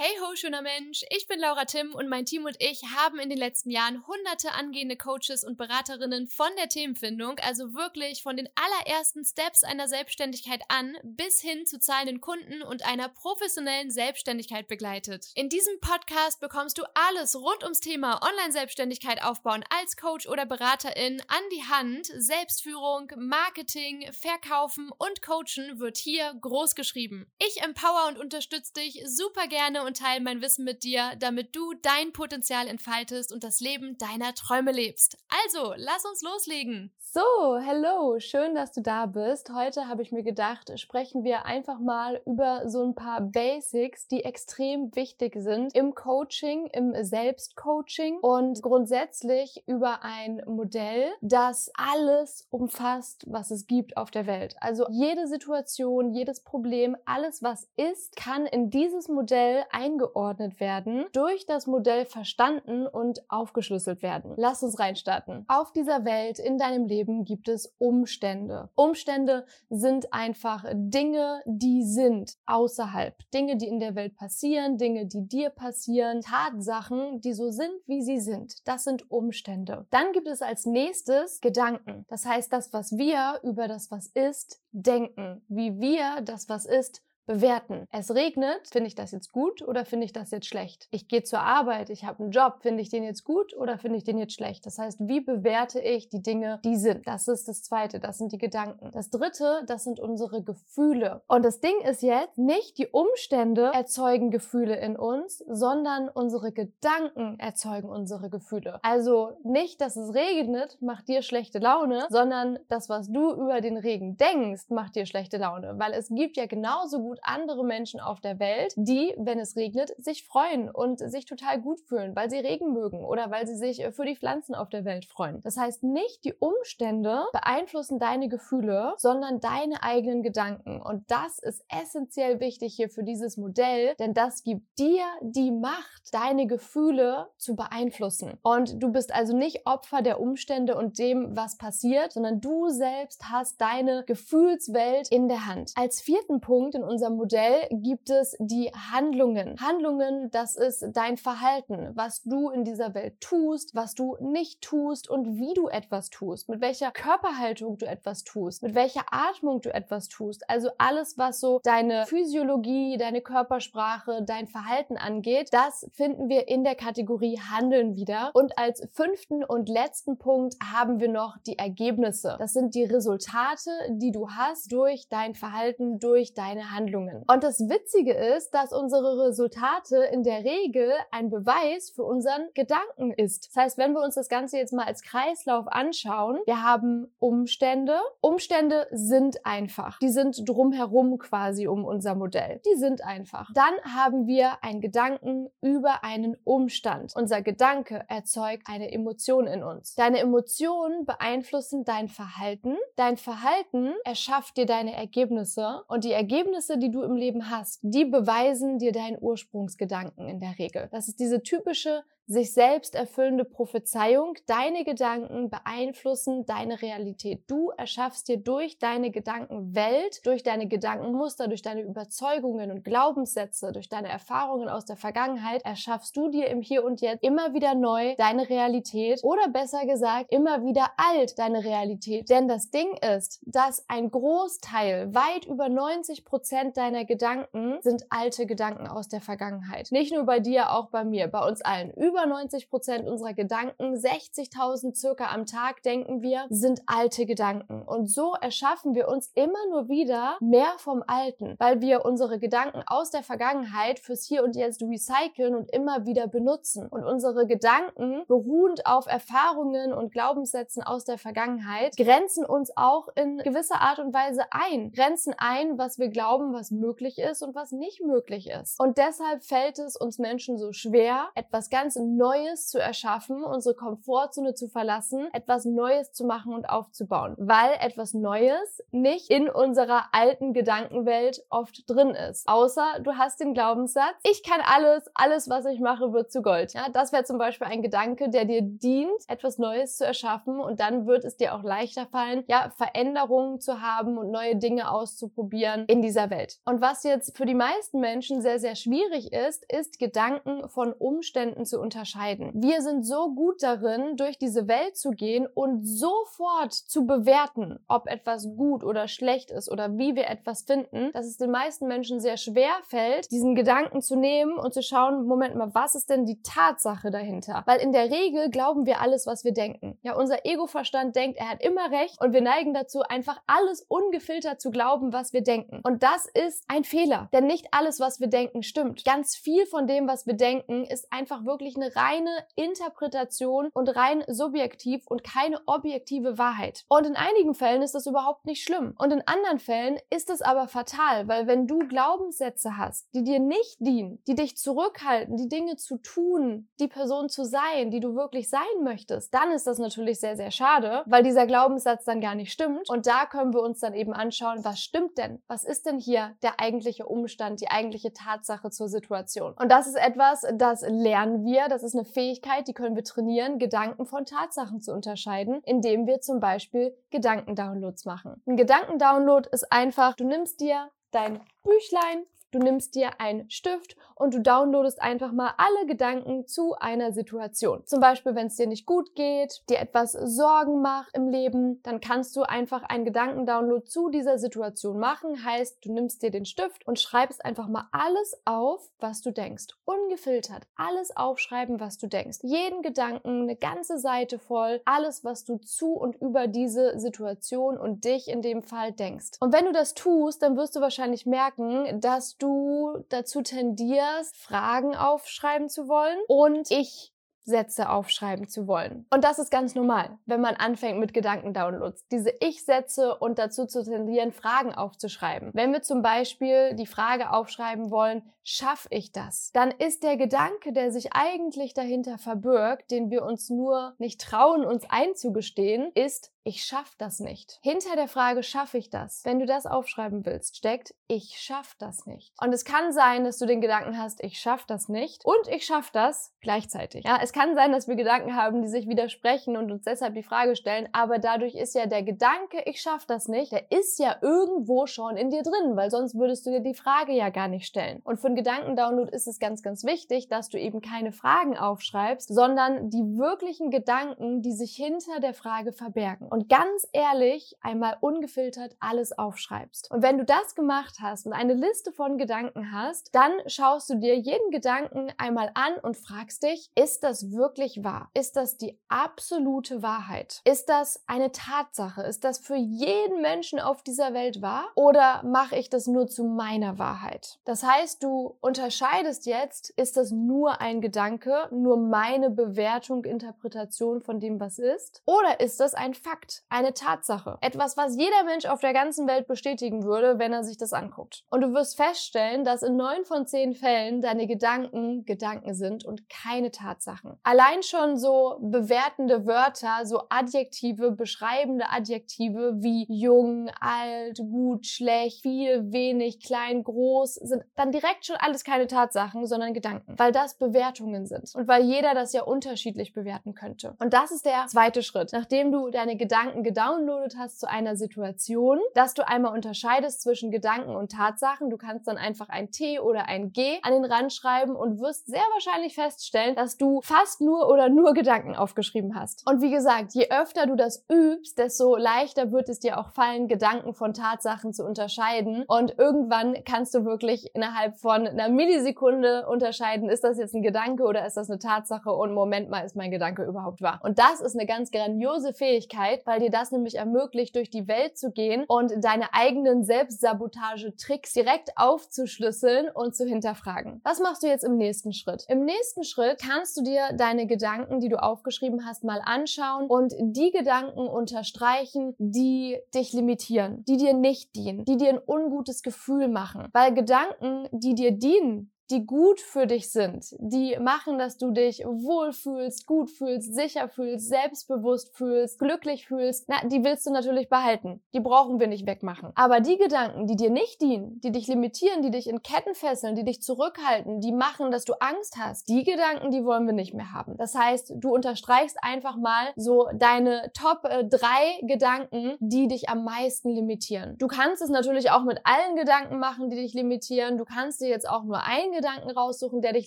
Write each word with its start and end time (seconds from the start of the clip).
Hey 0.00 0.14
ho, 0.30 0.36
schöner 0.36 0.62
Mensch, 0.62 1.02
ich 1.10 1.26
bin 1.26 1.40
Laura 1.40 1.64
Timm 1.64 1.94
und 1.94 2.08
mein 2.08 2.24
Team 2.24 2.44
und 2.44 2.56
ich 2.60 2.82
haben 2.96 3.18
in 3.18 3.30
den 3.30 3.38
letzten 3.38 3.70
Jahren 3.70 4.06
hunderte 4.06 4.52
angehende 4.52 4.96
Coaches 4.96 5.44
und 5.44 5.56
Beraterinnen 5.56 6.28
von 6.28 6.50
der 6.56 6.68
Themenfindung, 6.68 7.38
also 7.40 7.74
wirklich 7.74 8.22
von 8.22 8.36
den 8.36 8.48
allerersten 8.54 9.24
Steps 9.24 9.64
einer 9.64 9.88
Selbstständigkeit 9.88 10.62
an 10.68 10.96
bis 11.02 11.40
hin 11.40 11.66
zu 11.66 11.80
zahlenden 11.80 12.20
Kunden 12.20 12.62
und 12.62 12.84
einer 12.84 13.08
professionellen 13.08 13.90
Selbstständigkeit 13.90 14.68
begleitet. 14.68 15.30
In 15.34 15.48
diesem 15.48 15.80
Podcast 15.80 16.40
bekommst 16.40 16.78
du 16.78 16.84
alles 16.94 17.34
rund 17.34 17.64
ums 17.64 17.80
Thema 17.80 18.20
Online-Selbstständigkeit 18.22 19.22
aufbauen 19.22 19.64
als 19.70 19.96
Coach 19.96 20.28
oder 20.28 20.46
Beraterin 20.46 21.20
an 21.28 21.42
die 21.52 21.64
Hand. 21.64 22.06
Selbstführung, 22.16 23.10
Marketing, 23.16 24.12
Verkaufen 24.12 24.90
und 24.96 25.22
Coachen 25.22 25.80
wird 25.80 25.96
hier 25.96 26.34
groß 26.40 26.74
geschrieben. 26.74 27.26
Ich 27.38 27.62
empower 27.62 28.08
und 28.08 28.18
unterstütze 28.18 28.74
dich 28.74 29.02
super 29.06 29.48
gerne 29.48 29.82
und 29.82 29.96
teile 29.96 30.19
mein 30.24 30.42
Wissen 30.42 30.64
mit 30.64 30.84
dir, 30.84 31.12
damit 31.18 31.54
du 31.54 31.72
dein 31.82 32.12
Potenzial 32.12 32.66
entfaltest 32.66 33.32
und 33.32 33.44
das 33.44 33.60
Leben 33.60 33.98
deiner 33.98 34.34
Träume 34.34 34.72
lebst. 34.72 35.16
Also, 35.44 35.74
lass 35.76 36.04
uns 36.04 36.22
loslegen. 36.22 36.92
So, 37.12 37.58
hello, 37.58 38.20
schön, 38.20 38.54
dass 38.54 38.70
du 38.70 38.82
da 38.82 39.06
bist. 39.06 39.50
Heute 39.52 39.88
habe 39.88 40.00
ich 40.00 40.12
mir 40.12 40.22
gedacht, 40.22 40.70
sprechen 40.78 41.24
wir 41.24 41.44
einfach 41.44 41.80
mal 41.80 42.22
über 42.24 42.68
so 42.68 42.84
ein 42.84 42.94
paar 42.94 43.20
Basics, 43.20 44.06
die 44.06 44.22
extrem 44.22 44.94
wichtig 44.94 45.34
sind 45.36 45.74
im 45.74 45.96
Coaching, 45.96 46.66
im 46.66 46.94
Selbstcoaching 46.94 48.18
und 48.20 48.62
grundsätzlich 48.62 49.64
über 49.66 50.04
ein 50.04 50.40
Modell, 50.46 51.10
das 51.20 51.72
alles 51.74 52.46
umfasst, 52.50 53.24
was 53.26 53.50
es 53.50 53.66
gibt 53.66 53.96
auf 53.96 54.12
der 54.12 54.28
Welt. 54.28 54.54
Also 54.60 54.86
jede 54.90 55.26
Situation, 55.26 56.12
jedes 56.12 56.44
Problem, 56.44 56.96
alles 57.06 57.42
was 57.42 57.68
ist, 57.74 58.14
kann 58.14 58.46
in 58.46 58.70
dieses 58.70 59.08
Modell 59.08 59.64
eingeordnet 59.72 60.09
werden, 60.14 61.06
durch 61.12 61.46
das 61.46 61.66
Modell 61.66 62.04
verstanden 62.04 62.86
und 62.86 63.22
aufgeschlüsselt 63.30 64.02
werden. 64.02 64.34
Lass 64.36 64.62
uns 64.62 64.78
reinstarten. 64.78 65.44
Auf 65.48 65.72
dieser 65.72 66.04
Welt, 66.04 66.38
in 66.38 66.58
deinem 66.58 66.86
Leben 66.86 67.24
gibt 67.24 67.48
es 67.48 67.74
Umstände. 67.78 68.70
Umstände 68.74 69.44
sind 69.68 70.12
einfach 70.12 70.64
Dinge, 70.72 71.42
die 71.46 71.82
sind 71.84 72.36
außerhalb. 72.46 73.14
Dinge, 73.32 73.56
die 73.56 73.68
in 73.68 73.80
der 73.80 73.94
Welt 73.94 74.16
passieren, 74.16 74.78
Dinge, 74.78 75.06
die 75.06 75.26
dir 75.26 75.50
passieren, 75.50 76.20
Tatsachen, 76.20 77.20
die 77.20 77.32
so 77.32 77.50
sind, 77.50 77.72
wie 77.86 78.02
sie 78.02 78.20
sind. 78.20 78.66
Das 78.66 78.84
sind 78.84 79.10
Umstände. 79.10 79.86
Dann 79.90 80.12
gibt 80.12 80.28
es 80.28 80.42
als 80.42 80.66
nächstes 80.66 81.40
Gedanken. 81.40 82.04
Das 82.08 82.26
heißt, 82.26 82.52
das, 82.52 82.72
was 82.72 82.96
wir 82.96 83.40
über 83.42 83.68
das, 83.68 83.90
was 83.90 84.06
ist, 84.08 84.60
denken. 84.72 85.42
Wie 85.48 85.80
wir 85.80 86.20
das, 86.22 86.48
was 86.48 86.66
ist, 86.66 87.02
bewerten. 87.30 87.86
Es 87.92 88.12
regnet, 88.12 88.66
finde 88.72 88.88
ich 88.88 88.96
das 88.96 89.12
jetzt 89.12 89.30
gut 89.30 89.62
oder 89.62 89.84
finde 89.84 90.04
ich 90.04 90.12
das 90.12 90.32
jetzt 90.32 90.46
schlecht? 90.46 90.88
Ich 90.90 91.06
gehe 91.06 91.22
zur 91.22 91.40
Arbeit, 91.40 91.88
ich 91.88 92.04
habe 92.04 92.24
einen 92.24 92.32
Job, 92.32 92.58
finde 92.60 92.82
ich 92.82 92.88
den 92.88 93.04
jetzt 93.04 93.22
gut 93.22 93.56
oder 93.56 93.78
finde 93.78 93.98
ich 93.98 94.04
den 94.04 94.18
jetzt 94.18 94.34
schlecht? 94.34 94.66
Das 94.66 94.78
heißt, 94.78 94.98
wie 95.06 95.20
bewerte 95.20 95.78
ich 95.78 96.08
die 96.08 96.22
Dinge, 96.22 96.58
die 96.64 96.74
sind? 96.74 97.06
Das 97.06 97.28
ist 97.28 97.46
das 97.46 97.62
Zweite, 97.62 98.00
das 98.00 98.18
sind 98.18 98.32
die 98.32 98.38
Gedanken. 98.38 98.90
Das 98.92 99.10
Dritte, 99.10 99.62
das 99.68 99.84
sind 99.84 100.00
unsere 100.00 100.42
Gefühle. 100.42 101.22
Und 101.28 101.44
das 101.44 101.60
Ding 101.60 101.80
ist 101.88 102.02
jetzt, 102.02 102.36
nicht 102.36 102.78
die 102.78 102.88
Umstände 102.88 103.70
erzeugen 103.74 104.32
Gefühle 104.32 104.76
in 104.80 104.96
uns, 104.96 105.38
sondern 105.46 106.08
unsere 106.08 106.50
Gedanken 106.50 107.38
erzeugen 107.38 107.88
unsere 107.88 108.28
Gefühle. 108.28 108.80
Also 108.82 109.38
nicht, 109.44 109.80
dass 109.80 109.94
es 109.94 110.14
regnet, 110.14 110.82
macht 110.82 111.06
dir 111.06 111.22
schlechte 111.22 111.60
Laune, 111.60 112.06
sondern 112.10 112.58
das, 112.68 112.88
was 112.88 113.12
du 113.12 113.32
über 113.34 113.60
den 113.60 113.76
Regen 113.76 114.16
denkst, 114.16 114.70
macht 114.70 114.96
dir 114.96 115.06
schlechte 115.06 115.36
Laune. 115.36 115.78
Weil 115.78 115.92
es 115.92 116.08
gibt 116.08 116.36
ja 116.36 116.46
genauso 116.46 117.00
gut 117.00 117.19
andere 117.22 117.64
Menschen 117.64 118.00
auf 118.00 118.20
der 118.20 118.38
Welt, 118.38 118.74
die, 118.76 119.14
wenn 119.18 119.38
es 119.38 119.56
regnet, 119.56 119.94
sich 120.02 120.24
freuen 120.24 120.70
und 120.70 120.98
sich 120.98 121.24
total 121.24 121.60
gut 121.60 121.80
fühlen, 121.80 122.14
weil 122.16 122.30
sie 122.30 122.38
Regen 122.38 122.72
mögen 122.72 123.04
oder 123.04 123.30
weil 123.30 123.46
sie 123.46 123.56
sich 123.56 123.80
äh, 123.80 123.92
für 123.92 124.04
die 124.04 124.16
Pflanzen 124.16 124.54
auf 124.54 124.68
der 124.68 124.84
Welt 124.84 125.04
freuen. 125.04 125.40
Das 125.42 125.56
heißt, 125.56 125.82
nicht 125.82 126.24
die 126.24 126.34
Umstände 126.34 127.24
beeinflussen 127.32 127.98
deine 127.98 128.28
Gefühle, 128.28 128.94
sondern 128.96 129.40
deine 129.40 129.82
eigenen 129.82 130.22
Gedanken. 130.22 130.80
Und 130.80 131.10
das 131.10 131.38
ist 131.38 131.64
essentiell 131.68 132.40
wichtig 132.40 132.74
hier 132.74 132.88
für 132.88 133.04
dieses 133.04 133.36
Modell, 133.36 133.94
denn 133.98 134.14
das 134.14 134.42
gibt 134.42 134.78
dir 134.78 135.04
die 135.20 135.50
Macht, 135.50 136.12
deine 136.12 136.46
Gefühle 136.46 137.28
zu 137.36 137.56
beeinflussen. 137.56 138.38
Und 138.42 138.82
du 138.82 138.90
bist 138.90 139.12
also 139.14 139.36
nicht 139.36 139.66
Opfer 139.66 140.02
der 140.02 140.20
Umstände 140.20 140.76
und 140.76 140.98
dem, 140.98 141.36
was 141.36 141.56
passiert, 141.56 142.12
sondern 142.12 142.40
du 142.40 142.68
selbst 142.68 143.30
hast 143.30 143.60
deine 143.60 144.04
Gefühlswelt 144.06 145.08
in 145.10 145.28
der 145.28 145.46
Hand. 145.46 145.72
Als 145.76 146.00
vierten 146.00 146.40
Punkt 146.40 146.74
in 146.74 146.82
unserem 146.82 147.09
Modell 147.10 147.68
gibt 147.70 148.10
es 148.10 148.36
die 148.38 148.70
Handlungen. 148.92 149.56
Handlungen, 149.60 150.30
das 150.30 150.56
ist 150.56 150.84
dein 150.92 151.16
Verhalten, 151.16 151.90
was 151.94 152.22
du 152.22 152.50
in 152.50 152.64
dieser 152.64 152.94
Welt 152.94 153.20
tust, 153.20 153.74
was 153.74 153.94
du 153.94 154.16
nicht 154.20 154.60
tust 154.60 155.08
und 155.08 155.38
wie 155.38 155.54
du 155.54 155.68
etwas 155.68 156.10
tust, 156.10 156.48
mit 156.48 156.60
welcher 156.60 156.90
Körperhaltung 156.90 157.78
du 157.78 157.86
etwas 157.86 158.24
tust, 158.24 158.62
mit 158.62 158.74
welcher 158.74 159.04
Atmung 159.10 159.60
du 159.60 159.72
etwas 159.72 160.08
tust. 160.08 160.48
Also 160.48 160.70
alles, 160.78 161.16
was 161.18 161.40
so 161.40 161.60
deine 161.62 162.06
Physiologie, 162.06 162.96
deine 162.98 163.20
Körpersprache, 163.20 164.22
dein 164.24 164.46
Verhalten 164.46 164.96
angeht, 164.96 165.48
das 165.52 165.88
finden 165.92 166.28
wir 166.28 166.48
in 166.48 166.64
der 166.64 166.74
Kategorie 166.74 167.38
Handeln 167.38 167.96
wieder. 167.96 168.30
Und 168.34 168.58
als 168.58 168.86
fünften 168.92 169.44
und 169.44 169.68
letzten 169.68 170.18
Punkt 170.18 170.56
haben 170.62 171.00
wir 171.00 171.08
noch 171.08 171.38
die 171.46 171.58
Ergebnisse. 171.58 172.36
Das 172.38 172.52
sind 172.52 172.74
die 172.74 172.84
Resultate, 172.84 173.70
die 173.90 174.12
du 174.12 174.30
hast 174.30 174.70
durch 174.72 175.08
dein 175.08 175.34
Verhalten, 175.34 175.98
durch 175.98 176.34
deine 176.34 176.70
Handlungen. 176.70 176.89
Handlungen. 176.90 177.24
Und 177.26 177.42
das 177.42 177.60
Witzige 177.60 178.12
ist, 178.12 178.50
dass 178.50 178.72
unsere 178.72 179.26
Resultate 179.26 179.96
in 180.12 180.22
der 180.22 180.44
Regel 180.44 180.92
ein 181.10 181.30
Beweis 181.30 181.90
für 181.90 182.04
unseren 182.04 182.48
Gedanken 182.54 183.12
ist. 183.12 183.48
Das 183.48 183.62
heißt, 183.62 183.78
wenn 183.78 183.92
wir 183.92 184.02
uns 184.02 184.14
das 184.14 184.28
Ganze 184.28 184.58
jetzt 184.58 184.72
mal 184.72 184.86
als 184.86 185.02
Kreislauf 185.02 185.66
anschauen, 185.68 186.40
wir 186.46 186.62
haben 186.62 187.12
Umstände. 187.18 187.98
Umstände 188.20 188.86
sind 188.90 189.44
einfach. 189.44 189.98
Die 189.98 190.08
sind 190.08 190.48
drumherum 190.48 191.18
quasi 191.18 191.66
um 191.66 191.84
unser 191.84 192.14
Modell. 192.14 192.60
Die 192.66 192.78
sind 192.78 193.04
einfach. 193.04 193.50
Dann 193.54 193.74
haben 193.84 194.26
wir 194.26 194.62
einen 194.62 194.80
Gedanken 194.80 195.48
über 195.60 196.04
einen 196.04 196.36
Umstand. 196.44 197.12
Unser 197.14 197.42
Gedanke 197.42 198.04
erzeugt 198.08 198.64
eine 198.66 198.90
Emotion 198.92 199.46
in 199.46 199.62
uns. 199.62 199.94
Deine 199.94 200.18
Emotionen 200.18 201.04
beeinflussen 201.04 201.84
dein 201.84 202.08
Verhalten. 202.08 202.76
Dein 202.96 203.16
Verhalten 203.16 203.92
erschafft 204.04 204.56
dir 204.56 204.66
deine 204.66 204.94
Ergebnisse 204.94 205.82
und 205.88 206.04
die 206.04 206.12
Ergebnisse, 206.12 206.78
die 206.80 206.90
du 206.90 207.02
im 207.02 207.16
Leben 207.16 207.50
hast, 207.50 207.80
die 207.82 208.04
beweisen 208.04 208.78
dir 208.78 208.92
deinen 208.92 209.18
Ursprungsgedanken 209.20 210.28
in 210.28 210.40
der 210.40 210.58
Regel. 210.58 210.88
Das 210.90 211.08
ist 211.08 211.20
diese 211.20 211.42
typische 211.42 212.02
sich 212.30 212.54
selbst 212.54 212.94
erfüllende 212.94 213.44
Prophezeiung. 213.44 214.34
Deine 214.46 214.84
Gedanken 214.84 215.50
beeinflussen 215.50 216.46
deine 216.46 216.80
Realität. 216.80 217.42
Du 217.48 217.70
erschaffst 217.70 218.28
dir 218.28 218.36
durch 218.36 218.78
deine 218.78 219.10
Gedankenwelt, 219.10 220.24
durch 220.24 220.44
deine 220.44 220.68
Gedankenmuster, 220.68 221.48
durch 221.48 221.62
deine 221.62 221.82
Überzeugungen 221.82 222.70
und 222.70 222.84
Glaubenssätze, 222.84 223.72
durch 223.72 223.88
deine 223.88 224.08
Erfahrungen 224.08 224.68
aus 224.68 224.84
der 224.84 224.96
Vergangenheit, 224.96 225.64
erschaffst 225.64 226.16
du 226.16 226.28
dir 226.28 226.46
im 226.46 226.62
Hier 226.62 226.84
und 226.84 227.00
Jetzt 227.00 227.24
immer 227.24 227.52
wieder 227.52 227.74
neu 227.74 228.14
deine 228.16 228.48
Realität 228.48 229.24
oder 229.24 229.48
besser 229.48 229.84
gesagt, 229.84 230.32
immer 230.32 230.62
wieder 230.62 230.90
alt 230.96 231.36
deine 231.36 231.64
Realität. 231.64 232.30
Denn 232.30 232.46
das 232.46 232.70
Ding 232.70 232.96
ist, 233.16 233.40
dass 233.44 233.84
ein 233.88 234.08
Großteil, 234.08 235.12
weit 235.14 235.46
über 235.46 235.68
90 235.68 236.24
Prozent 236.24 236.76
deiner 236.76 237.04
Gedanken 237.04 237.78
sind 237.80 238.06
alte 238.08 238.46
Gedanken 238.46 238.86
aus 238.86 239.08
der 239.08 239.20
Vergangenheit. 239.20 239.88
Nicht 239.90 240.12
nur 240.12 240.24
bei 240.24 240.38
dir, 240.38 240.70
auch 240.70 240.90
bei 240.90 241.04
mir, 241.04 241.26
bei 241.26 241.44
uns 241.44 241.60
allen. 241.62 241.90
Über 241.90 242.19
über 242.20 242.28
90 242.28 242.68
Prozent 242.68 243.08
unserer 243.08 243.32
Gedanken, 243.32 243.94
60.000 243.94 244.94
circa 244.94 245.32
am 245.32 245.46
Tag 245.46 245.82
denken 245.82 246.20
wir, 246.20 246.44
sind 246.50 246.82
alte 246.86 247.24
Gedanken. 247.24 247.82
Und 247.82 248.10
so 248.10 248.34
erschaffen 248.34 248.94
wir 248.94 249.08
uns 249.08 249.30
immer 249.34 249.58
nur 249.70 249.88
wieder 249.88 250.36
mehr 250.40 250.74
vom 250.76 251.02
Alten, 251.06 251.54
weil 251.58 251.80
wir 251.80 252.04
unsere 252.04 252.38
Gedanken 252.38 252.82
aus 252.86 253.10
der 253.10 253.22
Vergangenheit 253.22 254.00
fürs 254.00 254.26
Hier 254.26 254.44
und 254.44 254.54
Jetzt 254.54 254.82
recyceln 254.82 255.54
und 255.54 255.70
immer 255.72 256.04
wieder 256.04 256.26
benutzen. 256.26 256.88
Und 256.88 257.04
unsere 257.04 257.46
Gedanken, 257.46 258.24
beruhend 258.26 258.84
auf 258.84 259.06
Erfahrungen 259.06 259.94
und 259.94 260.12
Glaubenssätzen 260.12 260.82
aus 260.82 261.04
der 261.04 261.16
Vergangenheit, 261.16 261.96
grenzen 261.96 262.44
uns 262.44 262.70
auch 262.76 263.08
in 263.14 263.38
gewisser 263.38 263.80
Art 263.80 263.98
und 263.98 264.12
Weise 264.12 264.42
ein. 264.50 264.92
Grenzen 264.92 265.34
ein, 265.38 265.78
was 265.78 265.98
wir 265.98 266.08
glauben, 266.08 266.52
was 266.52 266.70
möglich 266.70 267.18
ist 267.18 267.42
und 267.42 267.54
was 267.54 267.72
nicht 267.72 268.02
möglich 268.04 268.50
ist. 268.50 268.78
Und 268.78 268.98
deshalb 268.98 269.42
fällt 269.42 269.78
es 269.78 269.96
uns 269.96 270.18
Menschen 270.18 270.58
so 270.58 270.72
schwer, 270.72 271.28
etwas 271.34 271.70
ganz 271.70 271.96
Neues 272.00 272.68
zu 272.68 272.78
erschaffen, 272.78 273.44
unsere 273.44 273.74
Komfortzone 273.74 274.54
zu 274.54 274.68
verlassen, 274.68 275.28
etwas 275.32 275.64
Neues 275.64 276.12
zu 276.12 276.24
machen 276.24 276.54
und 276.54 276.68
aufzubauen, 276.68 277.34
weil 277.38 277.72
etwas 277.80 278.14
Neues 278.14 278.82
nicht 278.90 279.30
in 279.30 279.48
unserer 279.48 280.04
alten 280.12 280.52
Gedankenwelt 280.52 281.44
oft 281.50 281.88
drin 281.88 282.10
ist. 282.10 282.48
Außer 282.48 283.00
du 283.02 283.12
hast 283.12 283.40
den 283.40 283.54
Glaubenssatz, 283.54 284.14
ich 284.22 284.42
kann 284.42 284.60
alles, 284.64 285.04
alles, 285.14 285.48
was 285.48 285.66
ich 285.66 285.80
mache, 285.80 286.12
wird 286.12 286.32
zu 286.32 286.42
Gold. 286.42 286.74
Ja, 286.74 286.88
das 286.92 287.12
wäre 287.12 287.24
zum 287.24 287.38
Beispiel 287.38 287.66
ein 287.66 287.82
Gedanke, 287.82 288.30
der 288.30 288.44
dir 288.44 288.62
dient, 288.62 289.20
etwas 289.28 289.58
Neues 289.58 289.96
zu 289.96 290.04
erschaffen 290.04 290.60
und 290.60 290.80
dann 290.80 291.06
wird 291.06 291.24
es 291.24 291.36
dir 291.36 291.54
auch 291.54 291.62
leichter 291.62 292.06
fallen, 292.06 292.44
ja, 292.48 292.72
Veränderungen 292.76 293.60
zu 293.60 293.80
haben 293.80 294.18
und 294.18 294.30
neue 294.30 294.56
Dinge 294.56 294.90
auszuprobieren 294.90 295.84
in 295.86 296.02
dieser 296.02 296.30
Welt. 296.30 296.58
Und 296.64 296.80
was 296.80 297.04
jetzt 297.04 297.36
für 297.36 297.46
die 297.46 297.54
meisten 297.54 298.00
Menschen 298.00 298.42
sehr, 298.42 298.58
sehr 298.58 298.76
schwierig 298.76 299.32
ist, 299.32 299.64
ist 299.70 299.98
Gedanken 299.98 300.68
von 300.68 300.92
Umständen 300.92 301.64
zu 301.64 301.80
unterscheiden. 301.90 302.52
Wir 302.54 302.82
sind 302.82 303.04
so 303.04 303.34
gut 303.34 303.64
darin, 303.64 304.16
durch 304.16 304.38
diese 304.38 304.68
Welt 304.68 304.96
zu 304.96 305.10
gehen 305.10 305.48
und 305.52 305.84
sofort 305.84 306.72
zu 306.72 307.04
bewerten, 307.04 307.80
ob 307.88 308.06
etwas 308.06 308.46
gut 308.56 308.84
oder 308.84 309.08
schlecht 309.08 309.50
ist 309.50 309.68
oder 309.68 309.98
wie 309.98 310.14
wir 310.14 310.28
etwas 310.28 310.62
finden, 310.62 311.10
dass 311.12 311.26
es 311.26 311.36
den 311.36 311.50
meisten 311.50 311.88
Menschen 311.88 312.20
sehr 312.20 312.36
schwer 312.36 312.70
fällt, 312.86 313.32
diesen 313.32 313.56
Gedanken 313.56 314.02
zu 314.02 314.14
nehmen 314.14 314.56
und 314.56 314.72
zu 314.72 314.82
schauen, 314.82 315.26
Moment 315.26 315.56
mal, 315.56 315.74
was 315.74 315.96
ist 315.96 316.10
denn 316.10 316.26
die 316.26 316.40
Tatsache 316.42 317.10
dahinter? 317.10 317.64
Weil 317.66 317.80
in 317.80 317.90
der 317.90 318.08
Regel 318.08 318.50
glauben 318.50 318.86
wir 318.86 319.00
alles, 319.00 319.26
was 319.26 319.42
wir 319.42 319.52
denken. 319.52 319.98
Ja, 320.02 320.16
unser 320.16 320.46
Ego-Verstand 320.46 321.16
denkt, 321.16 321.38
er 321.38 321.50
hat 321.50 321.60
immer 321.60 321.90
recht 321.90 322.20
und 322.22 322.32
wir 322.32 322.40
neigen 322.40 322.72
dazu, 322.72 323.00
einfach 323.02 323.40
alles 323.48 323.84
ungefiltert 323.88 324.60
zu 324.60 324.70
glauben, 324.70 325.12
was 325.12 325.32
wir 325.32 325.42
denken. 325.42 325.80
Und 325.82 326.04
das 326.04 326.26
ist 326.26 326.62
ein 326.68 326.84
Fehler, 326.84 327.28
denn 327.32 327.48
nicht 327.48 327.66
alles, 327.72 327.98
was 327.98 328.20
wir 328.20 328.28
denken, 328.28 328.62
stimmt. 328.62 329.04
Ganz 329.04 329.34
viel 329.36 329.66
von 329.66 329.88
dem, 329.88 330.06
was 330.06 330.26
wir 330.26 330.34
denken, 330.34 330.84
ist 330.84 331.12
einfach 331.12 331.44
wirklich 331.44 331.79
eine 331.80 331.96
reine 331.96 332.30
Interpretation 332.56 333.70
und 333.72 333.88
rein 333.96 334.24
subjektiv 334.28 335.06
und 335.06 335.24
keine 335.24 335.60
objektive 335.66 336.38
Wahrheit. 336.38 336.84
Und 336.88 337.06
in 337.06 337.16
einigen 337.16 337.54
Fällen 337.54 337.82
ist 337.82 337.94
das 337.94 338.06
überhaupt 338.06 338.44
nicht 338.44 338.62
schlimm. 338.62 338.94
Und 338.98 339.12
in 339.12 339.26
anderen 339.26 339.58
Fällen 339.58 339.98
ist 340.10 340.30
es 340.30 340.42
aber 340.42 340.68
fatal, 340.68 341.28
weil 341.28 341.46
wenn 341.46 341.66
du 341.66 341.78
Glaubenssätze 341.80 342.76
hast, 342.76 343.08
die 343.14 343.24
dir 343.24 343.40
nicht 343.40 343.76
dienen, 343.80 344.22
die 344.26 344.34
dich 344.34 344.56
zurückhalten, 344.56 345.36
die 345.36 345.48
Dinge 345.48 345.76
zu 345.76 345.96
tun, 345.98 346.68
die 346.80 346.88
Person 346.88 347.28
zu 347.28 347.44
sein, 347.44 347.90
die 347.90 348.00
du 348.00 348.14
wirklich 348.14 348.50
sein 348.50 348.60
möchtest, 348.82 349.32
dann 349.32 349.52
ist 349.52 349.66
das 349.66 349.78
natürlich 349.78 350.20
sehr, 350.20 350.36
sehr 350.36 350.50
schade, 350.50 351.02
weil 351.06 351.22
dieser 351.22 351.46
Glaubenssatz 351.46 352.04
dann 352.04 352.20
gar 352.20 352.34
nicht 352.34 352.52
stimmt. 352.52 352.88
Und 352.90 353.06
da 353.06 353.26
können 353.26 353.54
wir 353.54 353.62
uns 353.62 353.80
dann 353.80 353.94
eben 353.94 354.12
anschauen, 354.12 354.64
was 354.64 354.80
stimmt 354.80 355.16
denn? 355.18 355.42
Was 355.46 355.64
ist 355.64 355.86
denn 355.86 355.98
hier 355.98 356.36
der 356.42 356.60
eigentliche 356.60 357.06
Umstand, 357.06 357.60
die 357.60 357.70
eigentliche 357.70 358.12
Tatsache 358.12 358.70
zur 358.70 358.88
Situation? 358.88 359.54
Und 359.54 359.70
das 359.70 359.86
ist 359.86 359.96
etwas, 359.96 360.44
das 360.54 360.82
lernen 360.82 361.44
wir, 361.44 361.68
das 361.70 361.82
ist 361.82 361.94
eine 361.94 362.04
Fähigkeit, 362.04 362.68
die 362.68 362.74
können 362.74 362.96
wir 362.96 363.04
trainieren, 363.04 363.58
Gedanken 363.58 364.06
von 364.06 364.24
Tatsachen 364.24 364.80
zu 364.80 364.92
unterscheiden, 364.92 365.62
indem 365.64 366.06
wir 366.06 366.20
zum 366.20 366.40
Beispiel 366.40 366.94
Gedankendownloads 367.10 368.04
machen. 368.04 368.42
Ein 368.46 368.56
Gedankendownload 368.56 369.48
ist 369.52 369.72
einfach, 369.72 370.14
du 370.14 370.24
nimmst 370.24 370.60
dir 370.60 370.90
dein 371.10 371.40
Büchlein, 371.62 372.24
Du 372.52 372.58
nimmst 372.58 372.96
dir 372.96 373.20
einen 373.20 373.48
Stift 373.48 373.96
und 374.16 374.34
du 374.34 374.40
downloadest 374.40 375.00
einfach 375.00 375.30
mal 375.30 375.54
alle 375.56 375.86
Gedanken 375.86 376.48
zu 376.48 376.74
einer 376.74 377.12
Situation. 377.12 377.86
Zum 377.86 378.00
Beispiel, 378.00 378.34
wenn 378.34 378.48
es 378.48 378.56
dir 378.56 378.66
nicht 378.66 378.86
gut 378.86 379.14
geht, 379.14 379.62
dir 379.70 379.78
etwas 379.78 380.12
Sorgen 380.12 380.82
macht 380.82 381.14
im 381.14 381.28
Leben, 381.28 381.80
dann 381.84 382.00
kannst 382.00 382.34
du 382.34 382.42
einfach 382.42 382.82
einen 382.82 383.04
Gedankendownload 383.04 383.84
zu 383.84 384.10
dieser 384.10 384.38
Situation 384.38 384.98
machen. 384.98 385.44
Heißt, 385.44 385.84
du 385.84 385.92
nimmst 385.92 386.24
dir 386.24 386.32
den 386.32 386.44
Stift 386.44 386.86
und 386.88 386.98
schreibst 386.98 387.44
einfach 387.44 387.68
mal 387.68 387.88
alles 387.92 388.36
auf, 388.44 388.90
was 388.98 389.20
du 389.20 389.30
denkst. 389.30 389.66
Ungefiltert. 389.84 390.66
Alles 390.74 391.16
aufschreiben, 391.16 391.78
was 391.78 391.98
du 391.98 392.08
denkst. 392.08 392.38
Jeden 392.42 392.82
Gedanken, 392.82 393.42
eine 393.42 393.56
ganze 393.56 393.98
Seite 393.98 394.40
voll. 394.40 394.80
Alles, 394.86 395.22
was 395.22 395.44
du 395.44 395.58
zu 395.58 395.92
und 395.92 396.16
über 396.16 396.48
diese 396.48 396.98
Situation 396.98 397.78
und 397.78 398.04
dich 398.04 398.28
in 398.28 398.42
dem 398.42 398.62
Fall 398.64 398.90
denkst. 398.90 399.38
Und 399.38 399.52
wenn 399.52 399.66
du 399.66 399.72
das 399.72 399.94
tust, 399.94 400.42
dann 400.42 400.56
wirst 400.56 400.74
du 400.74 400.80
wahrscheinlich 400.80 401.26
merken, 401.26 402.00
dass 402.00 402.39
du 402.42 403.04
dazu 403.08 403.42
tendierst, 403.42 404.36
Fragen 404.36 404.96
aufschreiben 404.96 405.68
zu 405.68 405.88
wollen 405.88 406.18
und 406.28 406.70
ich 406.70 407.12
Sätze 407.50 407.88
aufschreiben 407.90 408.48
zu 408.48 408.66
wollen. 408.66 409.06
Und 409.10 409.24
das 409.24 409.38
ist 409.38 409.50
ganz 409.50 409.74
normal, 409.74 410.18
wenn 410.26 410.40
man 410.40 410.54
anfängt 410.56 410.98
mit 410.98 411.12
Gedankendownloads. 411.12 412.06
Diese 412.08 412.32
Ich-Sätze 412.40 413.16
und 413.16 413.38
dazu 413.38 413.66
zu 413.66 413.84
tendieren, 413.84 414.32
Fragen 414.32 414.74
aufzuschreiben. 414.74 415.50
Wenn 415.52 415.72
wir 415.72 415.82
zum 415.82 416.02
Beispiel 416.02 416.74
die 416.74 416.86
Frage 416.86 417.32
aufschreiben 417.32 417.90
wollen, 417.90 418.22
schaffe 418.42 418.88
ich 418.90 419.12
das? 419.12 419.50
Dann 419.52 419.70
ist 419.70 420.02
der 420.02 420.16
Gedanke, 420.16 420.72
der 420.72 420.92
sich 420.92 421.12
eigentlich 421.12 421.74
dahinter 421.74 422.18
verbirgt, 422.18 422.90
den 422.90 423.10
wir 423.10 423.24
uns 423.24 423.50
nur 423.50 423.94
nicht 423.98 424.20
trauen, 424.20 424.64
uns 424.64 424.84
einzugestehen, 424.88 425.90
ist, 425.94 426.32
ich 426.42 426.64
schaffe 426.64 426.94
das 426.96 427.20
nicht. 427.20 427.58
Hinter 427.62 427.96
der 427.96 428.08
Frage, 428.08 428.42
schaffe 428.42 428.78
ich 428.78 428.88
das? 428.88 429.24
Wenn 429.24 429.38
du 429.38 429.46
das 429.46 429.66
aufschreiben 429.66 430.24
willst, 430.24 430.56
steckt, 430.56 430.94
ich 431.06 431.38
schaffe 431.38 431.76
das 431.78 432.06
nicht. 432.06 432.32
Und 432.40 432.52
es 432.52 432.64
kann 432.64 432.92
sein, 432.92 433.24
dass 433.24 433.38
du 433.38 433.46
den 433.46 433.60
Gedanken 433.60 433.98
hast, 433.98 434.22
ich 434.22 434.40
schaffe 434.40 434.64
das 434.66 434.88
nicht 434.88 435.24
und 435.24 435.48
ich 435.48 435.66
schaffe 435.66 435.90
das 435.92 436.32
gleichzeitig. 436.40 437.04
Ja, 437.04 437.18
es 437.22 437.32
kann 437.32 437.54
sein, 437.54 437.72
dass 437.72 437.88
wir 437.88 437.96
Gedanken 437.96 438.36
haben, 438.36 438.62
die 438.62 438.68
sich 438.68 438.88
widersprechen 438.88 439.56
und 439.56 439.70
uns 439.70 439.84
deshalb 439.84 440.14
die 440.14 440.22
Frage 440.22 440.56
stellen, 440.56 440.88
aber 440.92 441.18
dadurch 441.18 441.54
ist 441.54 441.74
ja 441.74 441.86
der 441.86 442.02
Gedanke, 442.02 442.62
ich 442.64 442.80
schaffe 442.80 443.06
das 443.06 443.28
nicht, 443.28 443.52
der 443.52 443.70
ist 443.70 443.98
ja 443.98 444.16
irgendwo 444.22 444.86
schon 444.86 445.18
in 445.18 445.28
dir 445.30 445.42
drin, 445.42 445.76
weil 445.76 445.90
sonst 445.90 446.14
würdest 446.14 446.46
du 446.46 446.50
dir 446.50 446.60
die 446.60 446.74
Frage 446.74 447.12
ja 447.12 447.28
gar 447.28 447.48
nicht 447.48 447.66
stellen. 447.66 448.00
Und 448.04 448.18
für 448.18 448.28
einen 448.28 448.36
Gedankendownload 448.36 449.10
ist 449.14 449.26
es 449.26 449.40
ganz, 449.40 449.62
ganz 449.62 449.84
wichtig, 449.84 450.28
dass 450.28 450.48
du 450.48 450.58
eben 450.58 450.80
keine 450.80 451.12
Fragen 451.12 451.58
aufschreibst, 451.58 452.32
sondern 452.32 452.88
die 452.88 453.18
wirklichen 453.18 453.70
Gedanken, 453.70 454.40
die 454.40 454.52
sich 454.52 454.74
hinter 454.74 455.20
der 455.20 455.34
Frage 455.34 455.72
verbergen 455.72 456.29
und 456.30 456.48
ganz 456.48 456.86
ehrlich 456.92 457.56
einmal 457.60 457.96
ungefiltert 458.00 458.76
alles 458.80 459.16
aufschreibst. 459.16 459.90
Und 459.90 460.02
wenn 460.02 460.18
du 460.18 460.24
das 460.24 460.54
gemacht 460.54 460.98
hast 461.00 461.26
und 461.26 461.32
eine 461.32 461.54
Liste 461.54 461.92
von 461.92 462.18
Gedanken 462.18 462.72
hast, 462.72 463.14
dann 463.14 463.32
schaust 463.46 463.90
du 463.90 463.96
dir 463.96 464.16
jeden 464.16 464.50
Gedanken 464.50 465.12
einmal 465.18 465.50
an 465.54 465.74
und 465.82 465.96
fragst 465.96 466.42
dich, 466.44 466.70
ist 466.74 467.02
das 467.02 467.32
wirklich 467.32 467.82
wahr? 467.82 468.10
Ist 468.14 468.36
das 468.36 468.56
die 468.56 468.78
absolute 468.88 469.82
Wahrheit? 469.82 470.40
Ist 470.44 470.68
das 470.68 471.02
eine 471.06 471.32
Tatsache? 471.32 472.02
Ist 472.02 472.24
das 472.24 472.38
für 472.38 472.56
jeden 472.56 473.20
Menschen 473.20 473.58
auf 473.58 473.82
dieser 473.82 474.14
Welt 474.14 474.40
wahr? 474.40 474.68
Oder 474.74 475.22
mache 475.24 475.56
ich 475.56 475.68
das 475.70 475.86
nur 475.86 476.06
zu 476.06 476.24
meiner 476.24 476.78
Wahrheit? 476.78 477.38
Das 477.44 477.62
heißt, 477.64 478.02
du 478.02 478.36
unterscheidest 478.40 479.26
jetzt, 479.26 479.70
ist 479.70 479.96
das 479.96 480.10
nur 480.10 480.60
ein 480.60 480.80
Gedanke, 480.80 481.48
nur 481.50 481.76
meine 481.76 482.30
Bewertung, 482.30 483.04
Interpretation 483.04 484.00
von 484.00 484.20
dem, 484.20 484.38
was 484.38 484.58
ist? 484.58 485.02
Oder 485.06 485.40
ist 485.40 485.60
das 485.60 485.74
ein 485.74 485.94
Fakt? 485.94 486.19
Fakt, 486.20 486.42
eine 486.48 486.74
Tatsache. 486.74 487.38
Etwas, 487.40 487.76
was 487.76 487.96
jeder 487.96 488.24
Mensch 488.24 488.44
auf 488.46 488.60
der 488.60 488.72
ganzen 488.72 489.06
Welt 489.06 489.26
bestätigen 489.26 489.84
würde, 489.84 490.18
wenn 490.18 490.32
er 490.32 490.44
sich 490.44 490.56
das 490.56 490.72
anguckt. 490.72 491.24
Und 491.30 491.40
du 491.40 491.52
wirst 491.52 491.76
feststellen, 491.76 492.44
dass 492.44 492.62
in 492.62 492.76
neun 492.76 493.04
von 493.04 493.26
zehn 493.26 493.54
Fällen 493.54 494.00
deine 494.00 494.26
Gedanken 494.26 495.04
Gedanken 495.04 495.54
sind 495.54 495.84
und 495.84 496.08
keine 496.08 496.50
Tatsachen. 496.50 497.18
Allein 497.22 497.62
schon 497.62 497.96
so 497.96 498.38
bewertende 498.40 499.26
Wörter, 499.26 499.86
so 499.86 500.02
Adjektive, 500.08 500.92
beschreibende 500.92 501.66
Adjektive 501.70 502.54
wie 502.56 502.86
jung, 502.88 503.50
alt, 503.60 504.18
gut, 504.18 504.66
schlecht, 504.66 505.22
viel, 505.22 505.72
wenig, 505.72 506.20
klein, 506.24 506.62
groß, 506.62 507.14
sind 507.14 507.44
dann 507.56 507.72
direkt 507.72 508.06
schon 508.06 508.16
alles 508.16 508.44
keine 508.44 508.66
Tatsachen, 508.66 509.26
sondern 509.26 509.54
Gedanken. 509.54 509.94
Weil 509.96 510.12
das 510.12 510.34
Bewertungen 510.36 511.06
sind. 511.06 511.34
Und 511.34 511.48
weil 511.48 511.62
jeder 511.62 511.94
das 511.94 512.12
ja 512.12 512.22
unterschiedlich 512.22 512.92
bewerten 512.92 513.34
könnte. 513.34 513.74
Und 513.78 513.92
das 513.94 514.10
ist 514.10 514.26
der 514.26 514.46
zweite 514.48 514.82
Schritt. 514.82 515.10
Nachdem 515.12 515.52
du 515.52 515.70
deine 515.70 515.96
Gedanken 515.96 516.09
Gedanken 516.10 516.42
gedownloadet 516.42 517.16
hast 517.16 517.38
zu 517.38 517.48
einer 517.48 517.76
Situation, 517.76 518.58
dass 518.74 518.94
du 518.94 519.06
einmal 519.06 519.32
unterscheidest 519.32 520.02
zwischen 520.02 520.32
Gedanken 520.32 520.74
und 520.74 520.90
Tatsachen. 520.90 521.50
Du 521.50 521.56
kannst 521.56 521.86
dann 521.86 521.98
einfach 521.98 522.28
ein 522.28 522.50
T 522.50 522.80
oder 522.80 523.06
ein 523.06 523.30
G 523.30 523.60
an 523.62 523.74
den 523.74 523.84
Rand 523.84 524.12
schreiben 524.12 524.56
und 524.56 524.80
wirst 524.80 525.06
sehr 525.06 525.22
wahrscheinlich 525.34 525.76
feststellen, 525.76 526.34
dass 526.34 526.56
du 526.56 526.80
fast 526.82 527.20
nur 527.20 527.48
oder 527.48 527.68
nur 527.68 527.94
Gedanken 527.94 528.34
aufgeschrieben 528.34 528.98
hast. 528.98 529.24
Und 529.24 529.40
wie 529.40 529.52
gesagt, 529.52 529.94
je 529.94 530.08
öfter 530.10 530.48
du 530.48 530.56
das 530.56 530.84
übst, 530.90 531.38
desto 531.38 531.76
leichter 531.76 532.32
wird 532.32 532.48
es 532.48 532.58
dir 532.58 532.80
auch 532.80 532.90
fallen, 532.90 533.28
Gedanken 533.28 533.72
von 533.72 533.94
Tatsachen 533.94 534.52
zu 534.52 534.64
unterscheiden. 534.64 535.44
Und 535.46 535.78
irgendwann 535.78 536.42
kannst 536.44 536.74
du 536.74 536.84
wirklich 536.84 537.32
innerhalb 537.36 537.76
von 537.76 538.08
einer 538.08 538.28
Millisekunde 538.28 539.28
unterscheiden, 539.28 539.88
ist 539.88 540.02
das 540.02 540.18
jetzt 540.18 540.34
ein 540.34 540.42
Gedanke 540.42 540.82
oder 540.82 541.06
ist 541.06 541.16
das 541.16 541.30
eine 541.30 541.38
Tatsache 541.38 541.92
und 541.92 542.14
Moment 542.14 542.50
mal, 542.50 542.64
ist 542.64 542.74
mein 542.74 542.90
Gedanke 542.90 543.22
überhaupt 543.22 543.62
wahr? 543.62 543.78
Und 543.84 544.00
das 544.00 544.20
ist 544.20 544.36
eine 544.36 544.46
ganz 544.46 544.72
grandiose 544.72 545.34
Fähigkeit, 545.34 545.99
weil 546.06 546.20
dir 546.20 546.30
das 546.30 546.50
nämlich 546.52 546.76
ermöglicht, 546.76 547.36
durch 547.36 547.50
die 547.50 547.68
Welt 547.68 547.98
zu 547.98 548.10
gehen 548.10 548.44
und 548.48 548.72
deine 548.82 549.12
eigenen 549.12 549.64
Selbstsabotage-Tricks 549.64 551.12
direkt 551.12 551.50
aufzuschlüsseln 551.56 552.68
und 552.72 552.94
zu 552.94 553.06
hinterfragen. 553.06 553.80
Was 553.84 554.00
machst 554.00 554.22
du 554.22 554.26
jetzt 554.26 554.44
im 554.44 554.56
nächsten 554.56 554.92
Schritt? 554.92 555.24
Im 555.28 555.44
nächsten 555.44 555.84
Schritt 555.84 556.20
kannst 556.20 556.56
du 556.56 556.62
dir 556.62 556.92
deine 556.96 557.26
Gedanken, 557.26 557.80
die 557.80 557.88
du 557.88 558.02
aufgeschrieben 558.02 558.66
hast, 558.66 558.84
mal 558.84 559.00
anschauen 559.04 559.66
und 559.66 559.94
die 559.98 560.30
Gedanken 560.30 560.86
unterstreichen, 560.86 561.94
die 561.98 562.58
dich 562.74 562.92
limitieren, 562.92 563.64
die 563.66 563.76
dir 563.76 563.94
nicht 563.94 564.34
dienen, 564.34 564.64
die 564.64 564.76
dir 564.76 564.90
ein 564.90 565.00
ungutes 565.04 565.62
Gefühl 565.62 566.08
machen. 566.08 566.48
Weil 566.52 566.74
Gedanken, 566.74 567.48
die 567.52 567.74
dir 567.74 567.92
dienen, 567.92 568.52
die 568.70 568.86
gut 568.86 569.20
für 569.20 569.46
dich 569.46 569.70
sind, 569.70 570.14
die 570.18 570.56
machen, 570.60 570.98
dass 570.98 571.18
du 571.18 571.30
dich 571.30 571.64
wohlfühlst, 571.64 572.66
gut 572.66 572.90
fühlst, 572.90 573.34
sicher 573.34 573.68
fühlst, 573.68 574.08
selbstbewusst 574.08 574.96
fühlst, 574.96 575.38
glücklich 575.38 575.86
fühlst, 575.86 576.28
na, 576.28 576.36
die 576.46 576.64
willst 576.64 576.86
du 576.86 576.90
natürlich 576.90 577.28
behalten. 577.28 577.82
Die 577.92 578.00
brauchen 578.00 578.38
wir 578.38 578.46
nicht 578.46 578.66
wegmachen. 578.66 579.12
Aber 579.14 579.40
die 579.40 579.56
Gedanken, 579.56 580.06
die 580.06 580.16
dir 580.16 580.30
nicht 580.30 580.60
dienen, 580.60 581.00
die 581.00 581.10
dich 581.10 581.26
limitieren, 581.26 581.82
die 581.82 581.90
dich 581.90 582.08
in 582.08 582.22
Ketten 582.22 582.54
fesseln, 582.54 582.94
die 582.94 583.04
dich 583.04 583.22
zurückhalten, 583.22 584.00
die 584.00 584.12
machen, 584.12 584.50
dass 584.50 584.64
du 584.64 584.74
Angst 584.80 585.16
hast, 585.18 585.48
die 585.48 585.64
Gedanken, 585.64 586.10
die 586.10 586.24
wollen 586.24 586.46
wir 586.46 586.52
nicht 586.52 586.74
mehr 586.74 586.92
haben. 586.92 587.16
Das 587.16 587.34
heißt, 587.34 587.74
du 587.76 587.94
unterstreichst 587.94 588.58
einfach 588.62 588.96
mal 588.96 589.32
so 589.36 589.68
deine 589.74 590.30
Top 590.34 590.64
äh, 590.64 590.84
drei 590.84 591.40
Gedanken, 591.42 592.16
die 592.20 592.48
dich 592.48 592.68
am 592.68 592.84
meisten 592.84 593.30
limitieren. 593.30 593.96
Du 593.98 594.06
kannst 594.06 594.42
es 594.42 594.50
natürlich 594.50 594.90
auch 594.90 595.04
mit 595.04 595.20
allen 595.24 595.56
Gedanken 595.56 595.98
machen, 595.98 596.30
die 596.30 596.36
dich 596.36 596.54
limitieren. 596.54 597.18
Du 597.18 597.24
kannst 597.24 597.60
dir 597.60 597.68
jetzt 597.68 597.88
auch 597.88 598.04
nur 598.04 598.22
einen 598.24 598.52
Gedanken 598.60 598.90
raussuchen, 598.90 599.40
der 599.40 599.54
dich 599.54 599.66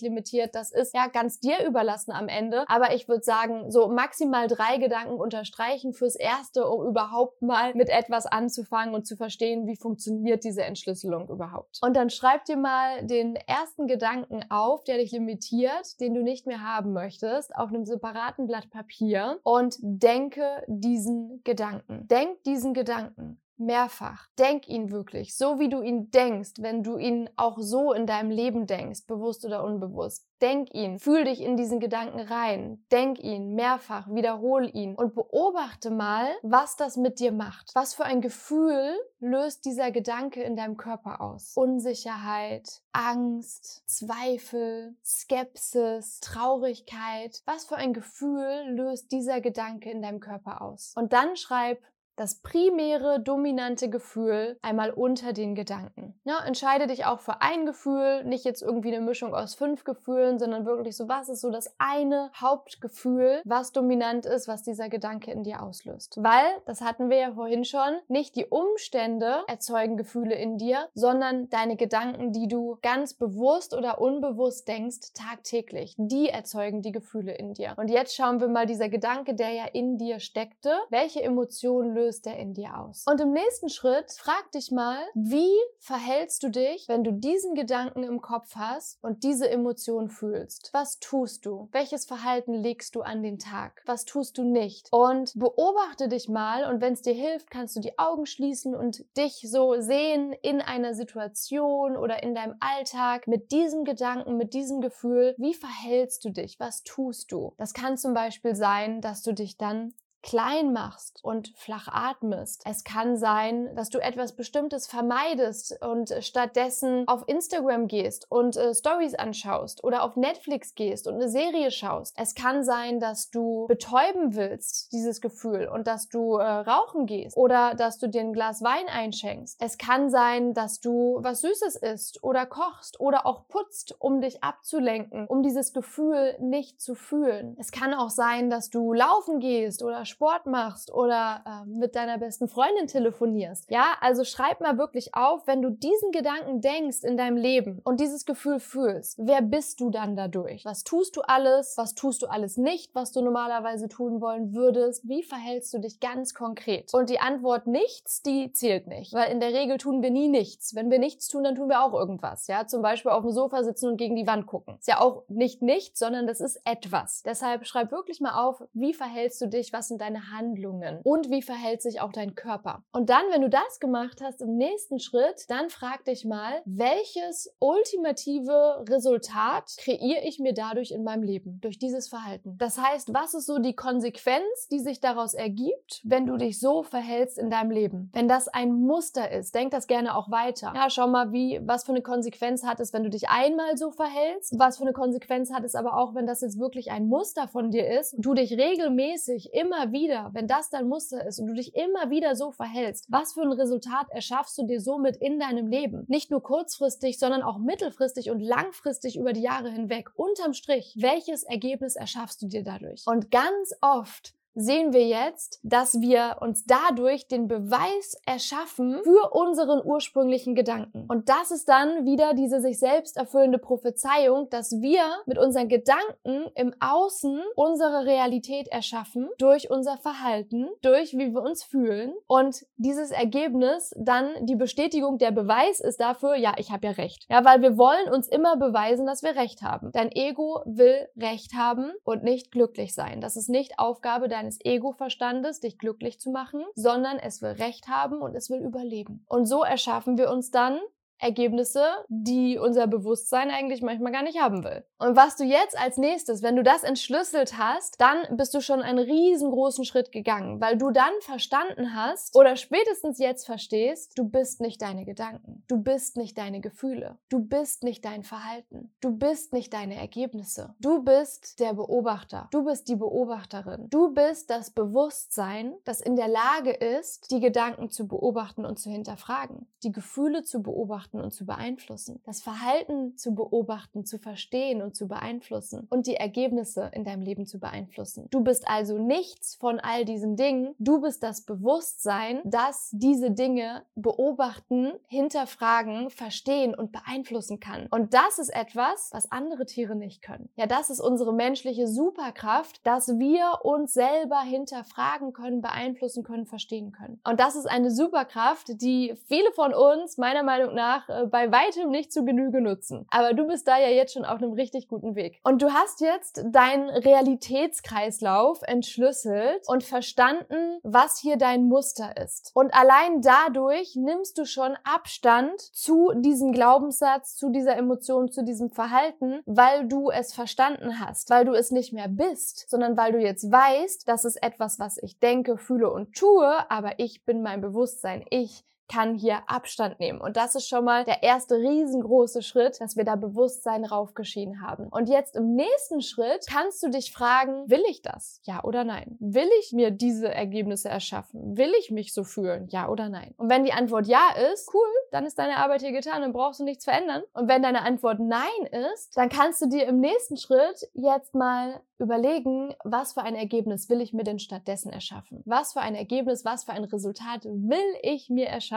limitiert. 0.00 0.54
Das 0.54 0.70
ist 0.70 0.94
ja 0.94 1.08
ganz 1.08 1.40
dir 1.40 1.66
überlassen 1.66 2.12
am 2.12 2.28
Ende. 2.28 2.64
Aber 2.68 2.94
ich 2.94 3.08
würde 3.08 3.24
sagen, 3.24 3.70
so 3.70 3.88
maximal 3.88 4.46
drei 4.46 4.78
Gedanken 4.78 5.20
unterstreichen 5.20 5.92
fürs 5.92 6.14
Erste, 6.14 6.68
um 6.68 6.86
überhaupt 6.86 7.42
mal 7.42 7.74
mit 7.74 7.88
etwas 7.88 8.26
anzufangen 8.26 8.94
und 8.94 9.04
zu 9.06 9.16
verstehen, 9.16 9.66
wie 9.66 9.76
funktioniert 9.76 10.44
diese 10.44 10.62
Entschlüsselung 10.62 11.28
überhaupt. 11.28 11.80
Und 11.82 11.96
dann 11.96 12.08
schreib 12.08 12.44
dir 12.44 12.56
mal 12.56 13.04
den 13.04 13.34
ersten 13.34 13.86
Gedanken 13.86 14.44
auf, 14.48 14.84
der 14.84 14.98
dich 14.98 15.10
limitiert, 15.10 16.00
den 16.00 16.14
du 16.14 16.22
nicht 16.22 16.46
mehr 16.46 16.62
haben 16.62 16.92
möchtest, 16.92 17.54
auf 17.56 17.70
einem 17.70 17.84
separaten 17.84 18.46
Blatt 18.46 18.70
Papier 18.70 19.40
und 19.42 19.76
denke 19.80 20.64
diesen 20.68 21.40
Gedanken. 21.42 22.06
Denk 22.06 22.42
diesen 22.44 22.74
Gedanken 22.74 23.40
mehrfach. 23.56 24.28
Denk 24.38 24.68
ihn 24.68 24.90
wirklich, 24.90 25.36
so 25.36 25.58
wie 25.58 25.68
du 25.68 25.82
ihn 25.82 26.10
denkst, 26.10 26.54
wenn 26.58 26.82
du 26.82 26.96
ihn 26.96 27.30
auch 27.36 27.58
so 27.58 27.92
in 27.92 28.06
deinem 28.06 28.30
Leben 28.30 28.66
denkst, 28.66 29.06
bewusst 29.06 29.44
oder 29.44 29.64
unbewusst. 29.64 30.26
Denk 30.42 30.74
ihn, 30.74 30.98
fühl 30.98 31.24
dich 31.24 31.40
in 31.40 31.56
diesen 31.56 31.80
Gedanken 31.80 32.20
rein, 32.20 32.84
denk 32.92 33.18
ihn 33.18 33.54
mehrfach, 33.54 34.08
wiederhol 34.10 34.68
ihn 34.74 34.94
und 34.94 35.14
beobachte 35.14 35.90
mal, 35.90 36.28
was 36.42 36.76
das 36.76 36.96
mit 36.96 37.18
dir 37.18 37.32
macht. 37.32 37.70
Was 37.74 37.94
für 37.94 38.04
ein 38.04 38.20
Gefühl 38.20 38.94
löst 39.20 39.64
dieser 39.64 39.90
Gedanke 39.90 40.42
in 40.42 40.56
deinem 40.56 40.76
Körper 40.76 41.20
aus? 41.20 41.52
Unsicherheit, 41.54 42.82
Angst, 42.92 43.88
Zweifel, 43.88 44.96
Skepsis, 45.02 46.20
Traurigkeit. 46.20 47.40
Was 47.46 47.64
für 47.64 47.76
ein 47.76 47.94
Gefühl 47.94 48.64
löst 48.68 49.12
dieser 49.12 49.40
Gedanke 49.40 49.90
in 49.90 50.02
deinem 50.02 50.20
Körper 50.20 50.60
aus? 50.60 50.92
Und 50.96 51.12
dann 51.12 51.36
schreib 51.36 51.82
das 52.16 52.36
primäre 52.36 53.20
dominante 53.20 53.88
Gefühl 53.88 54.58
einmal 54.62 54.90
unter 54.90 55.32
den 55.32 55.54
Gedanken. 55.54 56.14
Ja, 56.24 56.44
entscheide 56.44 56.86
dich 56.86 57.06
auch 57.06 57.20
für 57.20 57.42
ein 57.42 57.66
Gefühl, 57.66 58.24
nicht 58.24 58.44
jetzt 58.44 58.62
irgendwie 58.62 58.94
eine 58.94 59.04
Mischung 59.04 59.34
aus 59.34 59.54
fünf 59.54 59.84
Gefühlen, 59.84 60.38
sondern 60.38 60.64
wirklich 60.64 60.96
so, 60.96 61.08
was 61.08 61.28
ist 61.28 61.40
so 61.40 61.50
das 61.50 61.74
eine 61.78 62.30
Hauptgefühl, 62.40 63.42
was 63.44 63.72
dominant 63.72 64.26
ist, 64.26 64.48
was 64.48 64.62
dieser 64.62 64.88
Gedanke 64.88 65.32
in 65.32 65.42
dir 65.42 65.62
auslöst. 65.62 66.16
Weil, 66.22 66.46
das 66.66 66.80
hatten 66.80 67.10
wir 67.10 67.18
ja 67.18 67.32
vorhin 67.32 67.64
schon, 67.64 67.98
nicht 68.08 68.36
die 68.36 68.46
Umstände 68.46 69.42
erzeugen 69.46 69.96
Gefühle 69.96 70.34
in 70.34 70.58
dir, 70.58 70.88
sondern 70.94 71.48
deine 71.50 71.76
Gedanken, 71.76 72.32
die 72.32 72.48
du 72.48 72.78
ganz 72.82 73.14
bewusst 73.14 73.74
oder 73.74 74.00
unbewusst 74.00 74.68
denkst, 74.68 75.12
tagtäglich, 75.14 75.94
die 75.98 76.28
erzeugen 76.28 76.82
die 76.82 76.92
Gefühle 76.92 77.34
in 77.34 77.54
dir. 77.54 77.74
Und 77.76 77.90
jetzt 77.90 78.14
schauen 78.14 78.40
wir 78.40 78.48
mal 78.48 78.66
dieser 78.66 78.88
Gedanke, 78.88 79.34
der 79.34 79.50
ja 79.50 79.64
in 79.72 79.98
dir 79.98 80.20
steckte, 80.20 80.78
welche 80.90 81.22
Emotionen 81.22 81.94
löst 81.94 82.03
löst 82.04 82.26
er 82.26 82.36
in 82.38 82.52
dir 82.52 82.78
aus? 82.78 83.04
Und 83.06 83.20
im 83.20 83.32
nächsten 83.32 83.68
Schritt 83.68 84.12
frag 84.12 84.52
dich 84.52 84.70
mal, 84.70 84.98
wie 85.14 85.54
verhältst 85.78 86.42
du 86.42 86.50
dich, 86.50 86.86
wenn 86.88 87.02
du 87.02 87.12
diesen 87.12 87.54
Gedanken 87.54 88.02
im 88.02 88.20
Kopf 88.20 88.54
hast 88.56 89.02
und 89.02 89.24
diese 89.24 89.48
Emotion 89.50 90.10
fühlst? 90.10 90.70
Was 90.72 90.98
tust 90.98 91.46
du? 91.46 91.68
Welches 91.72 92.04
Verhalten 92.04 92.52
legst 92.52 92.94
du 92.94 93.00
an 93.00 93.22
den 93.22 93.38
Tag? 93.38 93.82
Was 93.86 94.04
tust 94.04 94.36
du 94.36 94.44
nicht? 94.44 94.88
Und 94.92 95.32
beobachte 95.34 96.08
dich 96.08 96.28
mal 96.28 96.70
und 96.70 96.80
wenn 96.80 96.92
es 96.92 97.02
dir 97.02 97.14
hilft, 97.14 97.50
kannst 97.50 97.76
du 97.76 97.80
die 97.80 97.98
Augen 97.98 98.26
schließen 98.26 98.74
und 98.74 99.04
dich 99.16 99.46
so 99.48 99.80
sehen 99.80 100.34
in 100.42 100.60
einer 100.60 100.94
Situation 100.94 101.96
oder 101.96 102.22
in 102.22 102.34
deinem 102.34 102.56
Alltag 102.60 103.26
mit 103.26 103.50
diesem 103.50 103.84
Gedanken, 103.84 104.36
mit 104.36 104.52
diesem 104.52 104.80
Gefühl. 104.80 105.34
Wie 105.38 105.54
verhältst 105.54 106.24
du 106.24 106.30
dich? 106.30 106.60
Was 106.60 106.82
tust 106.82 107.32
du? 107.32 107.54
Das 107.56 107.72
kann 107.72 107.96
zum 107.96 108.12
Beispiel 108.12 108.54
sein, 108.54 109.00
dass 109.00 109.22
du 109.22 109.32
dich 109.32 109.56
dann 109.56 109.94
klein 110.24 110.72
machst 110.72 111.22
und 111.22 111.52
flach 111.54 111.86
atmest. 111.88 112.62
Es 112.64 112.82
kann 112.82 113.16
sein, 113.16 113.76
dass 113.76 113.90
du 113.90 113.98
etwas 113.98 114.32
Bestimmtes 114.32 114.86
vermeidest 114.86 115.80
und 115.82 116.12
stattdessen 116.20 117.06
auf 117.06 117.24
Instagram 117.26 117.88
gehst 117.88 118.30
und 118.30 118.56
äh, 118.56 118.74
Stories 118.74 119.14
anschaust 119.14 119.84
oder 119.84 120.02
auf 120.02 120.16
Netflix 120.16 120.74
gehst 120.74 121.06
und 121.06 121.14
eine 121.14 121.28
Serie 121.28 121.70
schaust. 121.70 122.14
Es 122.18 122.34
kann 122.34 122.64
sein, 122.64 123.00
dass 123.00 123.30
du 123.30 123.66
betäuben 123.68 124.34
willst, 124.34 124.92
dieses 124.92 125.20
Gefühl, 125.20 125.68
und 125.68 125.86
dass 125.86 126.08
du 126.08 126.36
äh, 126.36 126.42
rauchen 126.42 127.04
gehst 127.04 127.36
oder 127.36 127.74
dass 127.74 127.98
du 127.98 128.08
dir 128.08 128.22
ein 128.22 128.32
Glas 128.32 128.62
Wein 128.62 128.86
einschenkst. 128.88 129.60
Es 129.60 129.76
kann 129.76 130.08
sein, 130.08 130.54
dass 130.54 130.80
du 130.80 131.18
was 131.20 131.42
Süßes 131.42 131.76
isst 131.76 132.24
oder 132.24 132.46
kochst 132.46 132.98
oder 132.98 133.26
auch 133.26 133.46
putzt, 133.46 133.94
um 133.98 134.22
dich 134.22 134.42
abzulenken, 134.42 135.26
um 135.26 135.42
dieses 135.42 135.74
Gefühl 135.74 136.36
nicht 136.40 136.80
zu 136.80 136.94
fühlen. 136.94 137.56
Es 137.60 137.72
kann 137.72 137.92
auch 137.92 138.10
sein, 138.10 138.48
dass 138.48 138.70
du 138.70 138.94
laufen 138.94 139.38
gehst 139.38 139.82
oder 139.82 140.06
Sport 140.14 140.46
machst 140.46 140.92
oder 140.92 141.42
äh, 141.44 141.68
mit 141.68 141.96
deiner 141.96 142.18
besten 142.18 142.46
Freundin 142.46 142.86
telefonierst. 142.86 143.68
Ja, 143.70 143.96
also 144.00 144.22
schreib 144.22 144.60
mal 144.60 144.78
wirklich 144.78 145.14
auf, 145.14 145.46
wenn 145.46 145.60
du 145.60 145.70
diesen 145.70 146.12
Gedanken 146.12 146.60
denkst 146.60 147.02
in 147.02 147.16
deinem 147.16 147.36
Leben 147.36 147.80
und 147.82 147.98
dieses 147.98 148.24
Gefühl 148.24 148.60
fühlst, 148.60 149.18
wer 149.18 149.42
bist 149.42 149.80
du 149.80 149.90
dann 149.90 150.14
dadurch? 150.14 150.64
Was 150.64 150.84
tust 150.84 151.16
du 151.16 151.22
alles? 151.22 151.76
Was 151.76 151.94
tust 151.94 152.22
du 152.22 152.26
alles 152.26 152.56
nicht, 152.56 152.94
was 152.94 153.10
du 153.10 153.22
normalerweise 153.22 153.88
tun 153.88 154.20
wollen 154.20 154.54
würdest? 154.54 155.08
Wie 155.08 155.24
verhältst 155.24 155.74
du 155.74 155.78
dich 155.78 155.98
ganz 155.98 156.32
konkret? 156.32 156.94
Und 156.94 157.10
die 157.10 157.18
Antwort 157.18 157.66
nichts, 157.66 158.22
die 158.22 158.52
zählt 158.52 158.86
nicht, 158.86 159.12
weil 159.14 159.32
in 159.32 159.40
der 159.40 159.52
Regel 159.52 159.78
tun 159.78 160.00
wir 160.00 160.10
nie 160.10 160.28
nichts. 160.28 160.76
Wenn 160.76 160.90
wir 160.92 161.00
nichts 161.00 161.26
tun, 161.26 161.42
dann 161.42 161.56
tun 161.56 161.68
wir 161.68 161.82
auch 161.82 161.92
irgendwas. 161.92 162.46
Ja, 162.46 162.68
zum 162.68 162.82
Beispiel 162.82 163.10
auf 163.10 163.22
dem 163.22 163.32
Sofa 163.32 163.64
sitzen 163.64 163.88
und 163.88 163.96
gegen 163.96 164.14
die 164.14 164.28
Wand 164.28 164.46
gucken. 164.46 164.76
Ist 164.78 164.86
ja 164.86 165.00
auch 165.00 165.24
nicht 165.28 165.60
nichts, 165.60 165.98
sondern 165.98 166.28
das 166.28 166.40
ist 166.40 166.60
etwas. 166.64 167.22
Deshalb 167.24 167.66
schreib 167.66 167.90
wirklich 167.90 168.20
mal 168.20 168.40
auf, 168.40 168.62
wie 168.72 168.94
verhältst 168.94 169.40
du 169.40 169.48
dich, 169.48 169.72
was 169.72 169.88
sind 169.88 170.03
deine 170.04 170.30
Handlungen 170.30 171.00
und 171.02 171.30
wie 171.30 171.42
verhält 171.42 171.80
sich 171.80 172.00
auch 172.00 172.12
dein 172.12 172.34
Körper. 172.34 172.84
Und 172.92 173.08
dann, 173.08 173.24
wenn 173.30 173.40
du 173.40 173.48
das 173.48 173.80
gemacht 173.80 174.20
hast 174.22 174.42
im 174.42 174.56
nächsten 174.56 175.00
Schritt, 175.00 175.44
dann 175.48 175.70
frag 175.70 176.04
dich 176.04 176.24
mal, 176.24 176.60
welches 176.66 177.54
ultimative 177.58 178.84
Resultat 178.88 179.74
kreiere 179.78 180.24
ich 180.24 180.38
mir 180.38 180.52
dadurch 180.52 180.90
in 180.90 181.04
meinem 181.04 181.22
Leben, 181.22 181.58
durch 181.62 181.78
dieses 181.78 182.08
Verhalten. 182.08 182.56
Das 182.58 182.78
heißt, 182.78 183.14
was 183.14 183.32
ist 183.34 183.46
so 183.46 183.58
die 183.58 183.74
Konsequenz, 183.74 184.68
die 184.70 184.80
sich 184.80 185.00
daraus 185.00 185.32
ergibt, 185.32 186.02
wenn 186.04 186.26
du 186.26 186.36
dich 186.36 186.60
so 186.60 186.82
verhältst 186.82 187.38
in 187.38 187.48
deinem 187.48 187.70
Leben? 187.70 188.10
Wenn 188.12 188.28
das 188.28 188.48
ein 188.48 188.72
Muster 188.74 189.30
ist, 189.30 189.54
denk 189.54 189.70
das 189.70 189.86
gerne 189.86 190.16
auch 190.16 190.30
weiter. 190.30 190.72
Ja, 190.74 190.90
schau 190.90 191.06
mal, 191.06 191.32
wie, 191.32 191.60
was 191.64 191.84
für 191.84 191.92
eine 191.92 192.02
Konsequenz 192.02 192.64
hat 192.64 192.80
es, 192.80 192.92
wenn 192.92 193.04
du 193.04 193.10
dich 193.10 193.30
einmal 193.30 193.78
so 193.78 193.90
verhältst? 193.90 194.58
Was 194.58 194.76
für 194.76 194.84
eine 194.84 194.92
Konsequenz 194.92 195.50
hat 195.50 195.64
es 195.64 195.74
aber 195.74 195.96
auch, 195.96 196.14
wenn 196.14 196.26
das 196.26 196.42
jetzt 196.42 196.58
wirklich 196.58 196.90
ein 196.90 197.08
Muster 197.08 197.48
von 197.48 197.70
dir 197.70 197.88
ist, 197.98 198.14
du 198.18 198.34
dich 198.34 198.52
regelmäßig 198.52 199.54
immer 199.54 199.93
wieder, 199.94 200.28
wenn 200.34 200.46
das 200.46 200.68
dein 200.68 200.86
Muster 200.86 201.26
ist 201.26 201.40
und 201.40 201.46
du 201.46 201.54
dich 201.54 201.74
immer 201.74 202.10
wieder 202.10 202.36
so 202.36 202.52
verhältst, 202.52 203.06
was 203.08 203.32
für 203.32 203.40
ein 203.40 203.52
Resultat 203.52 204.08
erschaffst 204.10 204.58
du 204.58 204.66
dir 204.66 204.82
somit 204.82 205.16
in 205.16 205.38
deinem 205.38 205.66
Leben? 205.66 206.04
Nicht 206.08 206.30
nur 206.30 206.42
kurzfristig, 206.42 207.18
sondern 207.18 207.42
auch 207.42 207.56
mittelfristig 207.56 208.30
und 208.30 208.40
langfristig 208.40 209.16
über 209.16 209.32
die 209.32 209.40
Jahre 209.40 209.70
hinweg. 209.70 210.10
Unterm 210.16 210.52
Strich, 210.52 210.94
welches 211.00 211.44
Ergebnis 211.44 211.96
erschaffst 211.96 212.42
du 212.42 212.48
dir 212.48 212.62
dadurch? 212.62 213.04
Und 213.06 213.30
ganz 213.30 213.72
oft 213.80 214.34
sehen 214.54 214.92
wir 214.92 215.06
jetzt, 215.06 215.60
dass 215.62 216.00
wir 216.00 216.36
uns 216.40 216.64
dadurch 216.64 217.26
den 217.26 217.48
Beweis 217.48 218.16
erschaffen 218.24 219.00
für 219.02 219.32
unseren 219.32 219.84
ursprünglichen 219.84 220.54
Gedanken. 220.54 221.06
Und 221.08 221.28
das 221.28 221.50
ist 221.50 221.68
dann 221.68 222.04
wieder 222.04 222.34
diese 222.34 222.60
sich 222.60 222.78
selbst 222.78 223.16
erfüllende 223.16 223.58
Prophezeiung, 223.58 224.48
dass 224.50 224.80
wir 224.80 225.02
mit 225.26 225.38
unseren 225.38 225.68
Gedanken 225.68 226.50
im 226.54 226.74
Außen 226.80 227.40
unsere 227.56 228.06
Realität 228.06 228.68
erschaffen 228.68 229.28
durch 229.38 229.70
unser 229.70 229.98
Verhalten, 229.98 230.68
durch 230.82 231.14
wie 231.14 231.32
wir 231.32 231.42
uns 231.42 231.64
fühlen 231.64 232.14
und 232.26 232.64
dieses 232.76 233.10
Ergebnis 233.10 233.92
dann 233.96 234.46
die 234.46 234.56
Bestätigung, 234.56 235.18
der 235.18 235.32
Beweis 235.32 235.80
ist 235.80 236.00
dafür, 236.00 236.36
ja, 236.36 236.54
ich 236.58 236.70
habe 236.70 236.86
ja 236.86 236.92
recht. 236.92 237.26
Ja, 237.28 237.44
weil 237.44 237.62
wir 237.62 237.76
wollen 237.76 238.12
uns 238.12 238.28
immer 238.28 238.56
beweisen, 238.56 239.06
dass 239.06 239.22
wir 239.22 239.36
recht 239.36 239.62
haben. 239.62 239.90
Dein 239.92 240.12
Ego 240.12 240.62
will 240.64 241.08
recht 241.16 241.54
haben 241.54 241.92
und 242.04 242.22
nicht 242.22 242.50
glücklich 242.50 242.94
sein. 242.94 243.20
Das 243.20 243.36
ist 243.36 243.48
nicht 243.48 243.78
Aufgabe 243.78 244.28
deiner 244.28 244.43
deines 244.44 244.58
Ego-Verstandes, 244.62 245.60
dich 245.60 245.78
glücklich 245.78 246.20
zu 246.20 246.30
machen, 246.30 246.62
sondern 246.74 247.18
es 247.18 247.40
will 247.40 247.52
Recht 247.52 247.88
haben 247.88 248.18
und 248.20 248.34
es 248.34 248.50
will 248.50 248.60
überleben. 248.60 249.24
Und 249.26 249.46
so 249.46 249.64
erschaffen 249.64 250.18
wir 250.18 250.30
uns 250.30 250.50
dann 250.50 250.78
Ergebnisse, 251.18 251.84
die 252.08 252.58
unser 252.58 252.86
Bewusstsein 252.86 253.50
eigentlich 253.50 253.82
manchmal 253.82 254.12
gar 254.12 254.22
nicht 254.22 254.40
haben 254.40 254.64
will. 254.64 254.84
Und 254.98 255.16
was 255.16 255.36
du 255.36 255.44
jetzt 255.44 255.78
als 255.78 255.96
nächstes, 255.96 256.42
wenn 256.42 256.56
du 256.56 256.62
das 256.62 256.82
entschlüsselt 256.82 257.56
hast, 257.58 258.00
dann 258.00 258.36
bist 258.36 258.54
du 258.54 258.60
schon 258.60 258.82
einen 258.82 258.98
riesengroßen 258.98 259.84
Schritt 259.84 260.12
gegangen, 260.12 260.60
weil 260.60 260.76
du 260.76 260.90
dann 260.90 261.12
verstanden 261.20 261.94
hast 261.94 262.36
oder 262.36 262.56
spätestens 262.56 263.18
jetzt 263.18 263.46
verstehst, 263.46 264.12
du 264.16 264.28
bist 264.28 264.60
nicht 264.60 264.82
deine 264.82 265.04
Gedanken, 265.04 265.64
du 265.68 265.78
bist 265.78 266.16
nicht 266.16 266.36
deine 266.36 266.60
Gefühle, 266.60 267.18
du 267.28 267.40
bist 267.40 267.84
nicht 267.84 268.04
dein 268.04 268.22
Verhalten, 268.22 268.92
du 269.00 269.16
bist 269.16 269.52
nicht 269.52 269.72
deine 269.72 269.96
Ergebnisse, 269.96 270.74
du 270.80 271.02
bist 271.02 271.60
der 271.60 271.74
Beobachter, 271.74 272.48
du 272.50 272.64
bist 272.64 272.88
die 272.88 272.96
Beobachterin, 272.96 273.88
du 273.90 274.12
bist 274.12 274.50
das 274.50 274.70
Bewusstsein, 274.70 275.74
das 275.84 276.00
in 276.00 276.16
der 276.16 276.28
Lage 276.28 276.72
ist, 276.72 277.30
die 277.30 277.40
Gedanken 277.40 277.90
zu 277.90 278.06
beobachten 278.08 278.64
und 278.66 278.78
zu 278.78 278.90
hinterfragen, 278.90 279.68
die 279.82 279.92
Gefühle 279.92 280.42
zu 280.42 280.62
beobachten 280.62 281.03
beobachten 281.04 281.20
und 281.20 281.32
zu 281.32 281.46
beeinflussen, 281.46 282.20
das 282.24 282.40
Verhalten 282.40 283.16
zu 283.16 283.34
beobachten, 283.34 284.04
zu 284.04 284.18
verstehen 284.18 284.82
und 284.82 284.96
zu 284.96 285.08
beeinflussen 285.08 285.86
und 285.90 286.06
die 286.06 286.16
Ergebnisse 286.16 286.90
in 286.92 287.04
deinem 287.04 287.22
Leben 287.22 287.46
zu 287.46 287.58
beeinflussen. 287.58 288.28
Du 288.30 288.42
bist 288.42 288.66
also 288.68 288.98
nichts 288.98 289.54
von 289.54 289.80
all 289.80 290.04
diesen 290.04 290.36
Dingen. 290.36 290.74
Du 290.78 291.00
bist 291.00 291.22
das 291.22 291.42
Bewusstsein, 291.42 292.40
das 292.44 292.90
diese 292.92 293.30
Dinge 293.30 293.84
beobachten, 293.94 294.92
hinterfragen, 295.08 296.10
verstehen 296.10 296.74
und 296.74 296.92
beeinflussen 296.92 297.60
kann. 297.60 297.86
Und 297.90 298.14
das 298.14 298.38
ist 298.38 298.54
etwas, 298.54 299.10
was 299.12 299.30
andere 299.30 299.66
Tiere 299.66 299.96
nicht 299.96 300.22
können. 300.22 300.48
Ja, 300.56 300.66
das 300.66 300.90
ist 300.90 301.00
unsere 301.00 301.32
menschliche 301.32 301.88
Superkraft, 301.88 302.86
dass 302.86 303.18
wir 303.18 303.60
uns 303.62 303.94
selber 303.94 304.40
hinterfragen 304.40 305.32
können, 305.32 305.60
beeinflussen 305.60 306.22
können, 306.22 306.46
verstehen 306.46 306.92
können. 306.92 307.20
Und 307.24 307.40
das 307.40 307.56
ist 307.56 307.66
eine 307.66 307.90
Superkraft, 307.90 308.80
die 308.80 309.14
viele 309.26 309.52
von 309.52 309.74
uns 309.74 310.18
meiner 310.18 310.42
Meinung 310.42 310.74
nach 310.74 310.93
nach 310.94 311.08
äh, 311.08 311.26
bei 311.26 311.50
weitem 311.50 311.90
nicht 311.90 312.12
zu 312.12 312.24
Genüge 312.24 312.60
nutzen. 312.60 313.06
Aber 313.10 313.32
du 313.32 313.46
bist 313.46 313.66
da 313.68 313.78
ja 313.78 313.88
jetzt 313.88 314.14
schon 314.14 314.24
auf 314.24 314.42
einem 314.42 314.52
richtig 314.52 314.88
guten 314.88 315.14
Weg. 315.14 315.40
Und 315.44 315.62
du 315.62 315.72
hast 315.72 316.00
jetzt 316.00 316.44
deinen 316.50 316.88
Realitätskreislauf 316.88 318.60
entschlüsselt 318.62 319.62
und 319.66 319.84
verstanden, 319.84 320.78
was 320.82 321.18
hier 321.18 321.36
dein 321.36 321.68
Muster 321.68 322.16
ist. 322.16 322.52
Und 322.54 322.74
allein 322.74 323.20
dadurch 323.20 323.96
nimmst 323.96 324.38
du 324.38 324.44
schon 324.44 324.76
Abstand 324.84 325.60
zu 325.60 326.12
diesem 326.16 326.52
Glaubenssatz, 326.52 327.36
zu 327.36 327.50
dieser 327.50 327.76
Emotion, 327.76 328.30
zu 328.30 328.44
diesem 328.44 328.70
Verhalten, 328.70 329.40
weil 329.46 329.86
du 329.86 330.10
es 330.10 330.32
verstanden 330.32 331.00
hast, 331.00 331.30
weil 331.30 331.44
du 331.44 331.52
es 331.52 331.70
nicht 331.70 331.92
mehr 331.92 332.08
bist, 332.08 332.68
sondern 332.68 332.96
weil 332.96 333.12
du 333.12 333.18
jetzt 333.18 333.50
weißt, 333.50 334.08
das 334.08 334.24
ist 334.24 334.42
etwas, 334.42 334.78
was 334.78 334.98
ich 335.02 335.18
denke, 335.18 335.56
fühle 335.56 335.90
und 335.90 336.14
tue, 336.14 336.70
aber 336.70 336.98
ich 336.98 337.24
bin 337.24 337.42
mein 337.42 337.60
Bewusstsein, 337.60 338.24
ich 338.30 338.64
kann 338.88 339.14
hier 339.14 339.48
Abstand 339.48 339.98
nehmen. 339.98 340.20
Und 340.20 340.36
das 340.36 340.54
ist 340.54 340.68
schon 340.68 340.84
mal 340.84 341.04
der 341.04 341.22
erste 341.22 341.56
riesengroße 341.56 342.42
Schritt, 342.42 342.80
dass 342.80 342.96
wir 342.96 343.04
da 343.04 343.16
Bewusstsein 343.16 343.84
raufgeschieden 343.84 344.60
haben. 344.60 344.88
Und 344.88 345.08
jetzt 345.08 345.36
im 345.36 345.54
nächsten 345.54 346.02
Schritt 346.02 346.46
kannst 346.48 346.82
du 346.82 346.90
dich 346.90 347.12
fragen, 347.12 347.68
will 347.68 347.82
ich 347.88 348.02
das? 348.02 348.40
Ja 348.44 348.62
oder 348.62 348.84
nein? 348.84 349.16
Will 349.20 349.48
ich 349.60 349.72
mir 349.72 349.90
diese 349.90 350.32
Ergebnisse 350.32 350.88
erschaffen? 350.88 351.56
Will 351.56 351.72
ich 351.80 351.90
mich 351.90 352.12
so 352.12 352.24
fühlen? 352.24 352.68
Ja 352.70 352.88
oder 352.88 353.08
nein? 353.08 353.34
Und 353.36 353.50
wenn 353.50 353.64
die 353.64 353.72
Antwort 353.72 354.06
ja 354.06 354.28
ist, 354.52 354.70
cool, 354.74 354.88
dann 355.10 355.26
ist 355.26 355.38
deine 355.38 355.56
Arbeit 355.56 355.82
hier 355.82 355.92
getan, 355.92 356.22
dann 356.22 356.32
brauchst 356.32 356.60
du 356.60 356.64
nichts 356.64 356.84
verändern. 356.84 357.22
Und 357.32 357.48
wenn 357.48 357.62
deine 357.62 357.82
Antwort 357.82 358.20
nein 358.20 358.66
ist, 358.92 359.16
dann 359.16 359.28
kannst 359.28 359.62
du 359.62 359.66
dir 359.66 359.86
im 359.86 360.00
nächsten 360.00 360.36
Schritt 360.36 360.88
jetzt 360.92 361.34
mal 361.34 361.80
überlegen, 361.98 362.74
was 362.84 363.12
für 363.12 363.22
ein 363.22 363.36
Ergebnis 363.36 363.88
will 363.88 364.00
ich 364.00 364.12
mir 364.12 364.24
denn 364.24 364.38
stattdessen 364.38 364.92
erschaffen? 364.92 365.42
Was 365.46 365.72
für 365.72 365.80
ein 365.80 365.94
Ergebnis, 365.94 366.44
was 366.44 366.64
für 366.64 366.72
ein 366.72 366.84
Resultat 366.84 367.44
will 367.44 367.78
ich 368.02 368.28
mir 368.28 368.46
erschaffen, 368.46 368.73